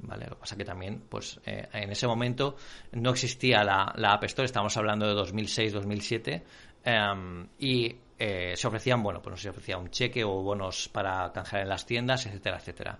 [0.01, 0.27] ¿Vale?
[0.27, 2.57] Lo que pasa que también, pues eh, en ese momento
[2.93, 6.43] no existía la, la, App Store, estamos hablando de 2006-2007,
[6.85, 11.63] em, y eh, se ofrecían, bueno, pues se ofrecía un cheque o bonos para canjear
[11.63, 12.99] en las tiendas, etcétera, etcétera.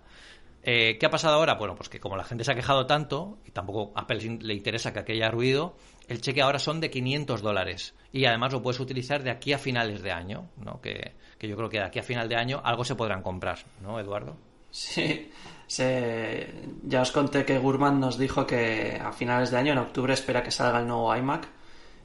[0.63, 1.55] Eh, ¿Qué ha pasado ahora?
[1.55, 4.55] Bueno, pues que como la gente se ha quejado tanto, y tampoco a Apple le
[4.55, 5.77] interesa que aquello haya ruido,
[6.09, 7.95] el cheque ahora son de 500 dólares.
[8.13, 10.81] Y además lo puedes utilizar de aquí a finales de año, ¿no?
[10.81, 13.99] Que, yo creo que de aquí a final de año algo se podrán comprar, ¿no,
[14.01, 14.37] Eduardo?
[14.71, 15.31] Sí,
[16.83, 20.43] ya os conté que Gurman nos dijo que a finales de año, en octubre, espera
[20.43, 21.49] que salga el nuevo iMac.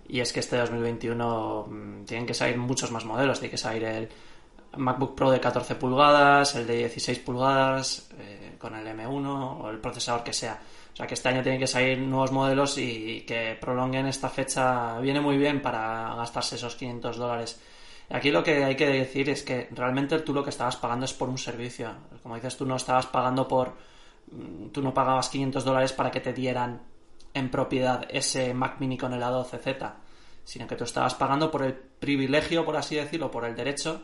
[0.10, 3.40] Y es que este 2021 mm, tienen que salir muchos más modelos.
[3.40, 4.10] Tiene que salir el
[4.76, 9.80] MacBook Pro de 14 pulgadas, el de 16 pulgadas, eh, con el M1 o el
[9.80, 10.60] procesador que sea.
[10.94, 15.00] O sea que este año tienen que salir nuevos modelos y que prolonguen esta fecha
[15.00, 17.60] viene muy bien para gastarse esos 500 dólares.
[18.10, 21.14] Aquí lo que hay que decir es que realmente tú lo que estabas pagando es
[21.14, 21.92] por un servicio.
[22.22, 23.74] Como dices, tú no estabas pagando por...
[24.32, 26.82] Mm, tú no pagabas 500 dólares para que te dieran
[27.34, 29.94] en propiedad ese Mac mini con el A12Z,
[30.44, 34.02] sino que tú estabas pagando por el privilegio, por así decirlo, por el derecho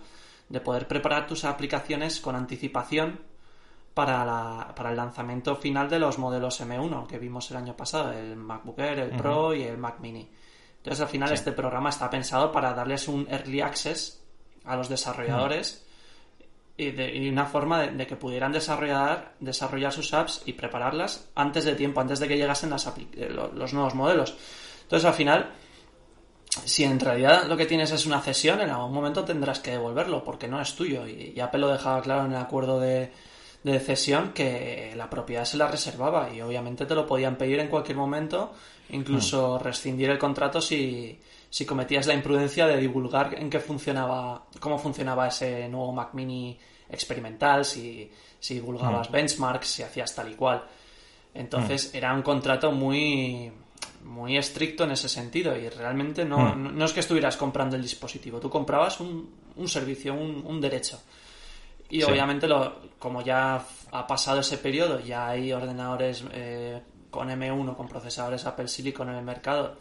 [0.47, 3.19] de poder preparar tus aplicaciones con anticipación
[3.93, 8.11] para, la, para el lanzamiento final de los modelos M1 que vimos el año pasado,
[8.11, 10.27] el MacBook Air, el Pro y el Mac Mini.
[10.89, 14.23] Entonces, al final, este programa está pensado para darles un early access
[14.65, 15.85] a los desarrolladores
[16.77, 21.75] y, de, una forma de, que pudieran desarrollar, desarrollar sus apps y prepararlas antes de
[21.75, 24.35] tiempo, antes de que llegasen las eh, los nuevos modelos.
[24.81, 25.51] Entonces, al final,
[26.65, 30.23] si en realidad lo que tienes es una cesión, en algún momento tendrás que devolverlo
[30.23, 31.05] porque no es tuyo.
[31.05, 33.11] Y, y Apple lo dejaba claro en el acuerdo de,
[33.63, 37.67] de cesión que la propiedad se la reservaba y obviamente te lo podían pedir en
[37.67, 38.53] cualquier momento,
[38.89, 39.63] incluso hmm.
[39.63, 41.19] rescindir el contrato si,
[41.49, 46.57] si cometías la imprudencia de divulgar en qué funcionaba, cómo funcionaba ese nuevo Mac Mini
[46.89, 48.09] experimental, si,
[48.39, 49.13] si divulgabas hmm.
[49.13, 50.63] benchmarks, si hacías tal y cual.
[51.33, 51.97] Entonces hmm.
[51.97, 53.51] era un contrato muy
[54.03, 58.39] muy estricto en ese sentido y realmente no, no, es que estuvieras comprando el dispositivo,
[58.39, 61.01] tú comprabas un, un servicio, un, un derecho.
[61.89, 66.79] Y obviamente, lo, como ya ha pasado ese periodo, ya hay ordenadores eh,
[67.09, 69.75] con M1, con procesadores Apple Silicon en el mercado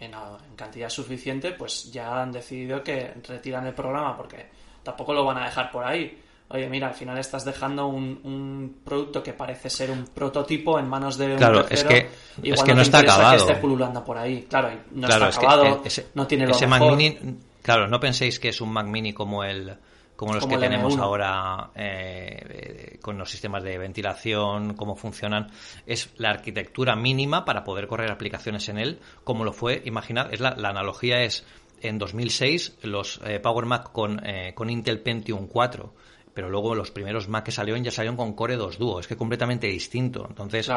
[0.00, 0.12] en,
[0.56, 4.46] cantidad suficiente, pues ya han decidido que retiran el programa porque
[4.82, 6.22] tampoco lo van a dejar por ahí.
[6.48, 11.18] Oye, mira, al final estás dejando un, producto que parece ser un prototipo en manos
[11.18, 12.08] de un claro, es que,
[12.42, 13.44] es que no, está acabado.
[13.44, 14.46] que esté pululando por ahí.
[14.48, 15.82] Claro, no está acabado,
[16.14, 17.18] no tiene lo ese Mac Mini,
[17.62, 19.76] claro, no penséis que es un Mac Mini como el
[20.16, 25.50] como los que tenemos ahora eh, con los sistemas de ventilación, cómo funcionan,
[25.86, 30.40] es la arquitectura mínima para poder correr aplicaciones en él, como lo fue, imaginad, es
[30.40, 31.44] la, analogía es
[31.82, 35.92] en 2006 los eh, Power Mac con, eh, con Intel Pentium 4
[36.32, 39.16] pero luego los primeros Mac que salieron ya salieron con Core 2 Duo, es que
[39.16, 40.26] completamente distinto.
[40.28, 40.70] Entonces,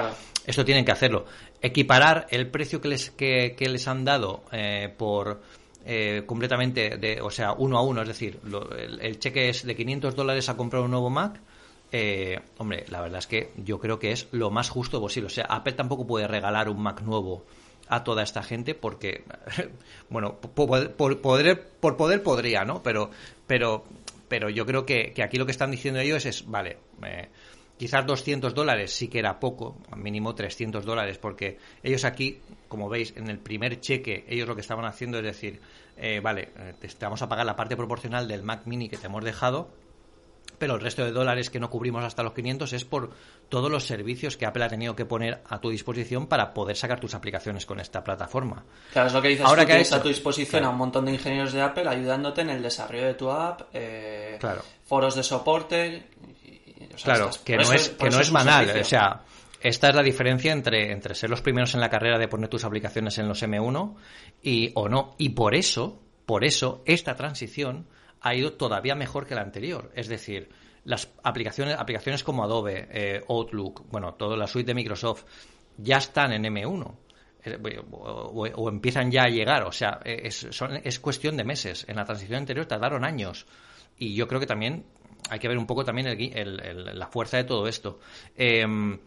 [0.46, 1.26] esto tienen que hacerlo.
[1.62, 4.46] Equiparar el precio que les, que, les han dado
[4.98, 5.42] por
[5.86, 8.40] eh, completamente, de, o sea, uno a uno, es decir,
[9.00, 11.40] el, cheque es de 500 dólares a comprar un nuevo Mac.
[11.92, 15.28] Eh, hombre, la verdad es que yo creo que es lo más justo posible.
[15.28, 17.46] O sea, Apple tampoco puede regalar un Mac nuevo
[17.88, 19.24] a toda esta gente porque,
[20.10, 22.84] bueno, por, poder, por poder podría, ¿no?
[22.84, 23.10] Pero,
[23.48, 23.86] pero,
[24.28, 27.30] pero yo creo que, aquí lo que están diciendo ellos es, vale, eh,
[27.78, 33.14] quizás 200 dólares sí que era poco, mínimo 300 dólares, porque ellos aquí, como veis,
[33.18, 35.60] en el primer cheque, ellos lo que estaban haciendo es decir,
[35.98, 39.08] eh, vale, eh, te vamos a pagar la parte proporcional del Mac mini que te
[39.08, 39.70] hemos dejado,
[40.58, 43.12] pero el resto de dólares que no cubrimos hasta los 500 es por
[43.50, 47.00] todos los servicios que Apple ha tenido que poner a tu disposición para poder sacar
[47.00, 48.64] tus aplicaciones con esta plataforma.
[48.92, 51.14] Claro, es lo que dices Ahora que tienes a tu disposición a un montón de
[51.14, 54.38] ingenieros de Apple ayudándote en el desarrollo de tu app, eh,
[54.86, 56.08] foros de soporte.
[57.04, 58.70] claro, que no es, que no es banal.
[58.80, 59.22] O sea,
[59.62, 62.64] esta es la diferencia entre, entre ser los primeros en la carrera de poner tus
[62.64, 63.96] aplicaciones en los M1
[64.42, 65.16] y o no.
[65.18, 67.88] Y por eso, por eso, esta transición
[68.22, 69.92] ha ido todavía mejor que la anterior.
[69.96, 70.50] Es decir,
[70.86, 75.26] las aplicaciones, aplicaciones como Adobe, eh, Outlook, bueno, toda la suite de Microsoft,
[75.78, 76.96] ya están en M1.
[77.46, 80.48] Eh, o, empiezan ya a llegar, o sea, es,
[80.84, 81.86] es cuestión de meses.
[81.88, 83.46] En la transición anterior tardaron años.
[83.98, 84.86] Y yo creo que también
[85.30, 86.18] hay que ver un poco también
[86.96, 88.00] la fuerza de todo esto.
[88.36, 88.98] Em,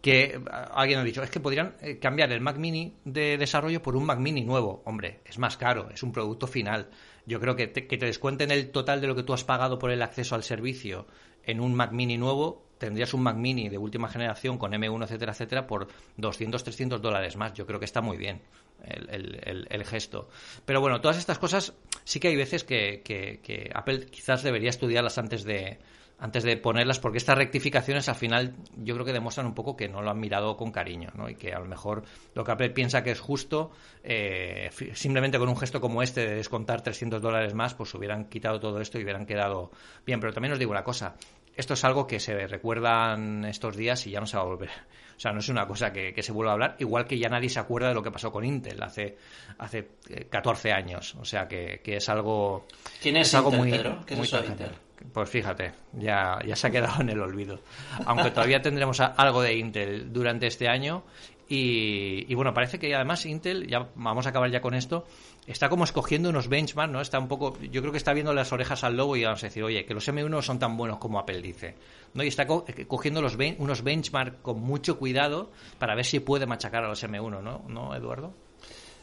[0.00, 0.40] que
[0.72, 4.04] alguien ha dicho, es que podrían eh, cambiar el Mac Mini de desarrollo por un
[4.04, 4.82] Mac Mini nuevo.
[4.84, 6.90] Hombre, es más caro, es un producto final.
[7.26, 9.90] Yo creo que que te descuenten el total de lo que tú has pagado por
[9.90, 11.06] el acceso al servicio
[11.46, 15.32] en un Mac Mini nuevo, tendrías un Mac Mini de última generación con M1, etcétera,
[15.32, 17.54] etcétera, por 200, 300 dólares más.
[17.54, 18.42] Yo creo que está muy bien
[18.82, 20.28] el, gesto.
[20.64, 21.72] Pero bueno, todas estas cosas
[22.04, 25.78] sí que hay veces que, que Apple quizás debería estudiarlas antes de,
[26.18, 29.88] antes de ponerlas, porque estas rectificaciones al final yo creo que demuestran un poco que
[29.88, 31.28] no lo han mirado con cariño, ¿no?
[31.28, 32.04] Y que a lo mejor
[32.34, 33.70] lo que Apple piensa que es justo,
[34.02, 38.60] eh, simplemente con un gesto como este de descontar 300 dólares más, pues hubieran quitado
[38.60, 39.70] todo esto y hubieran quedado
[40.06, 40.20] bien.
[40.20, 41.16] Pero también os digo una cosa,
[41.54, 44.70] esto es algo que se recuerdan estos días y ya no se va a volver.
[45.16, 47.48] O sea, no es una cosa que, se vuelva a hablar, igual que ya nadie
[47.48, 49.16] se acuerda de lo que pasó con Intel hace,
[49.58, 49.88] hace
[50.28, 51.14] 14 eh, años.
[51.14, 52.66] O sea, que, es algo...
[53.00, 54.85] ¿Quién es, algo muy, ¿Qué es Intel?
[55.12, 57.60] Pues fíjate, ya, ya se ha quedado en el olvido.
[58.04, 61.04] Aunque todavía tendremos algo de Intel durante este año.
[61.48, 65.06] Y, bueno, parece que además Intel, ya vamos a acabar ya con esto,
[65.46, 67.00] está como escogiendo unos benchmarks, ¿no?
[67.00, 69.46] Está un poco, yo creo que está viendo las orejas al lobo y vamos a
[69.46, 71.76] decir, oye, que los M1 son tan buenos como Apple dice.
[72.14, 72.24] ¿no?
[72.24, 76.88] Y está cogiendo los unos benchmarks con mucho cuidado para ver si puede machacar a
[76.88, 77.62] los M1, ¿no?
[77.68, 78.34] ¿No, Eduardo?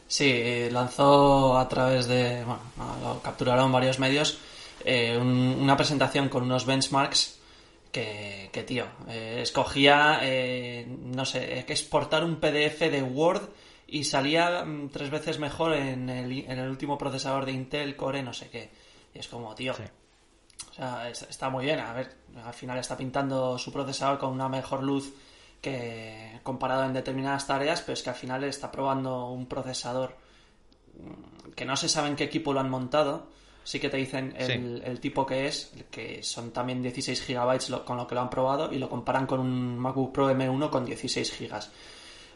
[0.06, 4.38] Sí, lanzó a través de, bueno, capturaron varios medios
[4.84, 7.40] eh, una presentación con unos benchmarks
[7.90, 13.48] que, tío, eh, escogía, eh, no sé, exportar un PDF de Word
[13.86, 18.50] y salía mm, tres veces mejor en el, último procesador de Intel Core, no sé
[18.50, 18.70] qué.
[19.14, 21.78] Y es como, tío, o sea, está muy bien.
[21.78, 25.14] A ver, al final está pintando su procesador con una mejor luz
[25.60, 30.16] que comparado en determinadas tareas, pero es que al final está probando un procesador
[30.98, 33.28] mm, que no se sabe en qué equipo lo han montado
[33.64, 38.06] sí que te dicen el, tipo que es, que son también 16 gigabytes con lo
[38.06, 41.72] que lo han probado y lo comparan con un MacBook Pro M1 con 16 gigas.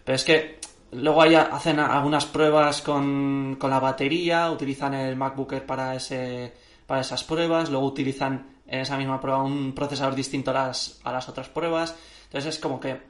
[0.04, 0.58] Pero es que
[0.92, 6.54] luego ahí hacen algunas pruebas con, la batería, utilizan el MacBook Air para, ese,
[6.86, 11.12] para esas pruebas, luego utilizan en esa misma prueba un procesador distinto a las, a
[11.12, 11.94] las otras pruebas.
[12.24, 13.02] Entonces es como que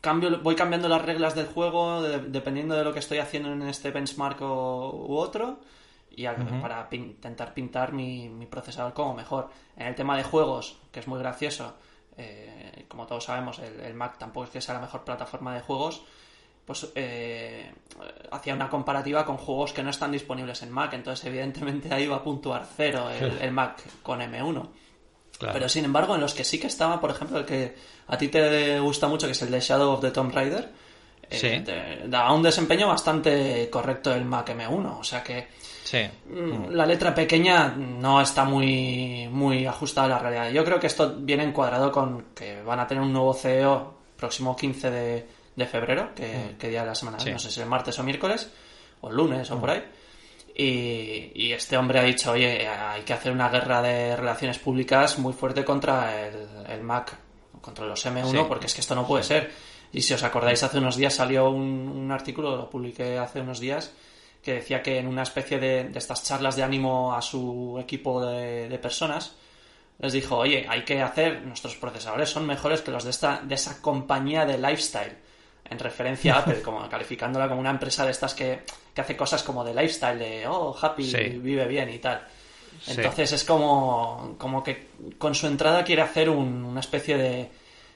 [0.00, 3.90] cambio, voy cambiando las reglas del juego dependiendo de lo que estoy haciendo en este
[3.90, 5.58] benchmark u otro
[6.16, 6.26] y
[6.62, 9.50] para intentar pintar mi, procesador como mejor.
[9.76, 11.74] En el tema de juegos, que es muy gracioso,
[12.16, 16.02] eh, como todos sabemos, el, Mac tampoco es que sea la mejor plataforma de juegos,
[16.64, 17.70] pues eh,
[18.32, 22.16] hacía una comparativa con juegos que no están disponibles en Mac, entonces evidentemente ahí va
[22.16, 24.68] a puntuar cero el, Mac con M1.
[25.38, 27.74] Pero sin embargo, en los que sí que estaba, por ejemplo, el que
[28.06, 30.72] a ti te gusta mucho, que es el de Shadow of the Tomb Raider,
[31.28, 34.98] eh, daba un desempeño bastante correcto el Mac M1.
[34.98, 35.48] O sea que
[35.92, 40.50] Mm, la letra pequeña no está muy, muy ajustada a la realidad.
[40.50, 44.56] Yo creo que esto viene encuadrado con que van a tener un nuevo CEO próximo
[44.56, 48.50] 15 de, febrero, que, día de la semana, no sé si es martes o miércoles,
[49.00, 49.82] o lunes o por ahí.
[50.58, 55.34] Y, este hombre ha dicho, oye, hay que hacer una guerra de relaciones públicas muy
[55.34, 57.16] fuerte contra el, Mac,
[57.60, 59.50] contra los M1, porque es que esto no puede ser.
[59.92, 63.92] Y si os acordáis, hace unos días salió un, artículo, lo publiqué hace unos días,
[64.46, 68.78] que decía que en una especie de, estas charlas de ánimo a su equipo de,
[68.80, 69.32] personas,
[69.98, 73.56] les dijo, oye, hay que hacer, nuestros procesadores son mejores que los de, esta, de
[73.56, 75.16] esa compañía de lifestyle
[75.68, 78.60] en referencia a Apple, como calificándola como una empresa de estas que,
[78.96, 82.24] hace cosas como de lifestyle, de oh, happy, vive bien y tal.
[82.86, 87.50] Entonces es como, como que con su entrada quiere hacer una especie de,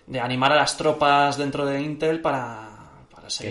[0.04, 2.69] de animar a las tropas dentro de Intel para,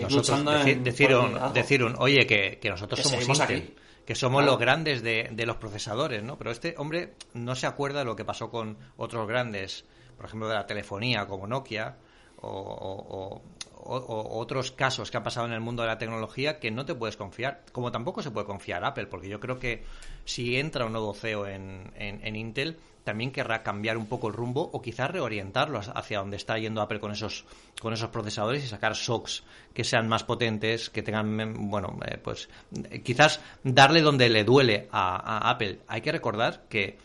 [0.09, 0.51] luchando.
[0.51, 3.75] decir, un, decir un, oye, que, nosotros somos Intel.
[4.05, 6.37] Que somos los grandes de, los procesadores, ¿no?
[6.37, 9.85] Pero este hombre no se acuerda de lo que pasó con otros grandes,
[10.17, 11.97] por ejemplo, de la telefonía, como Nokia,
[12.41, 13.41] o,
[13.89, 16.95] o, otros casos que han pasado en el mundo de la tecnología que no te
[16.95, 19.83] puedes confiar, como tampoco se puede confiar Apple, porque yo creo que
[20.25, 24.69] si entra un nuevo CEO en, en, Intel, también querrá cambiar un poco el rumbo
[24.71, 27.45] o quizás reorientarlo hacia donde está yendo Apple con esos,
[27.81, 32.49] con esos procesadores y sacar SOCs que sean más potentes, que tengan, bueno, eh, pues
[33.03, 35.79] quizás darle donde le duele a, Apple.
[35.87, 36.97] Hay que recordar que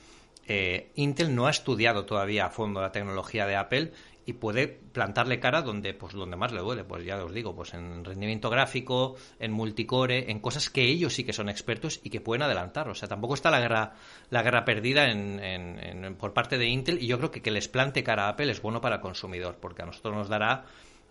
[0.46, 3.92] eh, Intel no ha estudiado todavía a fondo la tecnología de Apple
[4.26, 6.84] y puede plantarle cara donde pues donde más le duele.
[6.84, 11.24] Pues ya os digo pues en rendimiento gráfico en multicore en cosas que ellos sí
[11.24, 12.88] que son expertos y que pueden adelantar.
[12.88, 13.94] O sea tampoco está la guerra
[14.30, 18.02] la guerra perdida en, por parte de Intel y yo creo que que les plante
[18.02, 20.64] cara a Apple es bueno para el consumidor porque a nosotros nos dará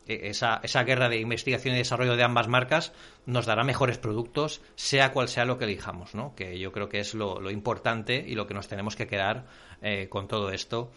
[0.08, 2.94] e, esa, esa guerra de investigación y desarrollo de ambas marcas
[3.26, 6.36] nos dará mejores productos, sea cual sea lo que elijamos, ¿no?
[6.36, 9.46] Que yo creo que es lo, lo importante y lo que nos tenemos que quedar
[9.86, 10.92] eh, con todo esto.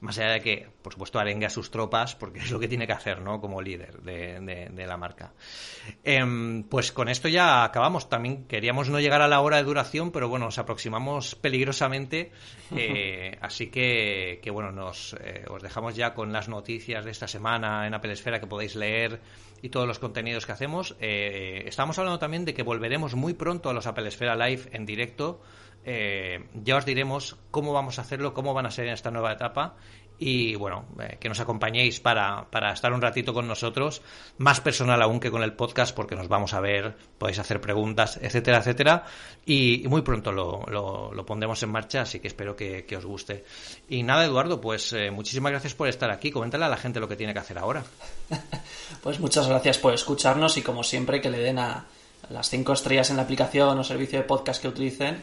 [0.00, 2.88] Más allá de que, por supuesto, arengue a sus tropas, porque es lo que tiene
[2.88, 3.40] que hacer, ¿no?
[3.40, 5.32] Como líder de, la marca.
[6.02, 8.08] Em, pues con esto ya acabamos.
[8.08, 12.32] También queríamos no llegar a la hora de duración, pero bueno, nos aproximamos peligrosamente.
[12.74, 17.28] Eh, así que, que, bueno, nos eh, os dejamos ya con las noticias de esta
[17.28, 19.20] semana en Apple Esfera que podéis leer
[19.62, 20.96] y todos los contenidos que hacemos.
[21.00, 25.40] estamos hablando también de que volveremos muy pronto a los Apple Esfera Live en directo
[25.84, 29.32] eh, ya os diremos cómo vamos a hacerlo, cómo van a ser en esta nueva
[29.32, 29.74] etapa
[30.24, 34.02] y bueno, eh, que nos acompañéis para, estar un ratito con nosotros,
[34.38, 38.20] más personal aún que con el podcast porque nos vamos a ver, podéis hacer preguntas,
[38.22, 39.04] etcétera, etcétera
[39.44, 43.44] y, muy pronto lo, lo, pondremos en marcha, así que espero que, os guste.
[43.88, 47.08] Y nada, Eduardo, pues eh, muchísimas gracias por estar aquí, coméntale a la gente lo
[47.08, 47.82] que tiene que hacer ahora.
[49.02, 51.86] Pues muchas gracias por escucharnos y como siempre que le den a
[52.28, 55.22] las cinco estrellas en la aplicación o servicio de podcast que utilicen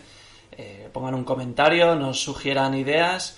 [0.52, 3.38] eh, pongan un comentario, nos sugieran ideas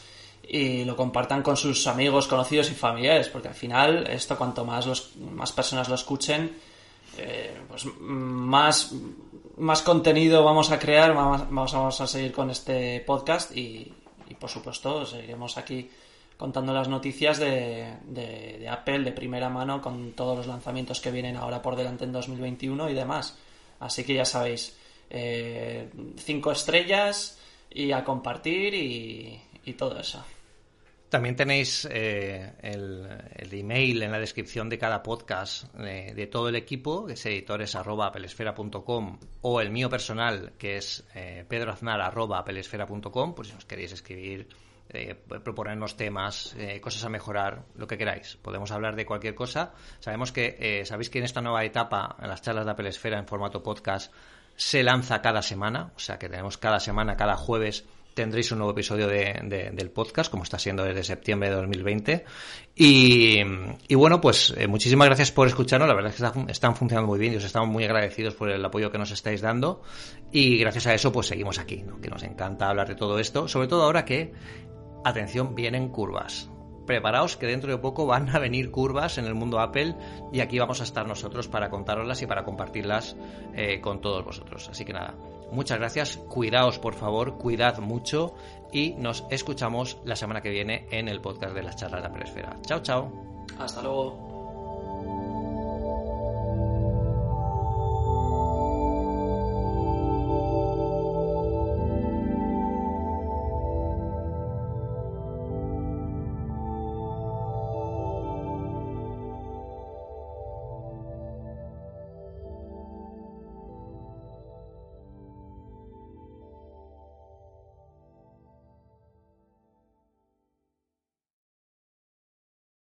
[0.53, 4.85] y lo compartan con sus amigos, conocidos y familiares, porque al final esto cuanto más,
[4.85, 6.57] los, más personas lo escuchen,
[7.17, 8.93] eh, pues más,
[9.55, 13.93] más contenido vamos a crear, vamos, vamos a seguir con este podcast y,
[14.37, 15.89] por supuesto seguiremos aquí
[16.35, 21.37] contando las noticias de, de, Apple de primera mano con todos los lanzamientos que vienen
[21.37, 23.37] ahora por delante en 2021 y demás.
[23.79, 24.75] Así que ya sabéis,
[25.09, 27.39] eh, cinco estrellas
[27.69, 30.21] y a compartir y, todo eso.
[31.11, 37.05] También tenéis eh, el, email en la descripción de cada podcast de, todo el equipo,
[37.05, 43.91] que es editores.pelesfera.com o el mío personal, que es eh, pedroaznar.pelesfera.com, por si os queréis
[43.91, 44.47] escribir,
[44.87, 48.37] eh, proponernos temas, eh, cosas a mejorar, lo que queráis.
[48.41, 49.73] Podemos hablar de cualquier cosa.
[49.99, 53.27] Sabemos que, sabéis que en esta nueva etapa, en las charlas de Apple Esfera en
[53.27, 54.13] formato podcast,
[54.55, 57.83] se lanza cada semana, o sea que tenemos cada semana, cada jueves
[58.13, 62.25] tendréis un nuevo episodio de, del podcast, como está siendo desde septiembre de 2020.
[62.75, 63.39] Y,
[63.87, 65.87] y bueno, pues eh, muchísimas gracias por escucharnos.
[65.87, 68.63] La verdad es que están funcionando muy bien y os estamos muy agradecidos por el
[68.63, 69.81] apoyo que nos estáis dando.
[70.31, 73.47] Y gracias a eso, pues seguimos aquí, que nos encanta hablar de todo esto.
[73.47, 74.33] Sobre todo ahora que,
[75.03, 76.49] atención, vienen curvas
[76.85, 79.95] preparaos que dentro de poco van a venir curvas en el mundo Apple
[80.33, 83.15] y aquí vamos a estar nosotros para contaroslas y para compartirlas
[83.55, 84.67] eh, con todos vosotros.
[84.69, 85.15] Así que nada,
[85.51, 88.33] muchas gracias, cuidaos por favor, cuidad mucho
[88.71, 92.13] y nos escuchamos la semana que viene en el podcast de las charlas de la
[92.13, 92.57] Presfera.
[92.61, 93.11] Chao, chao.
[93.59, 94.30] Hasta luego.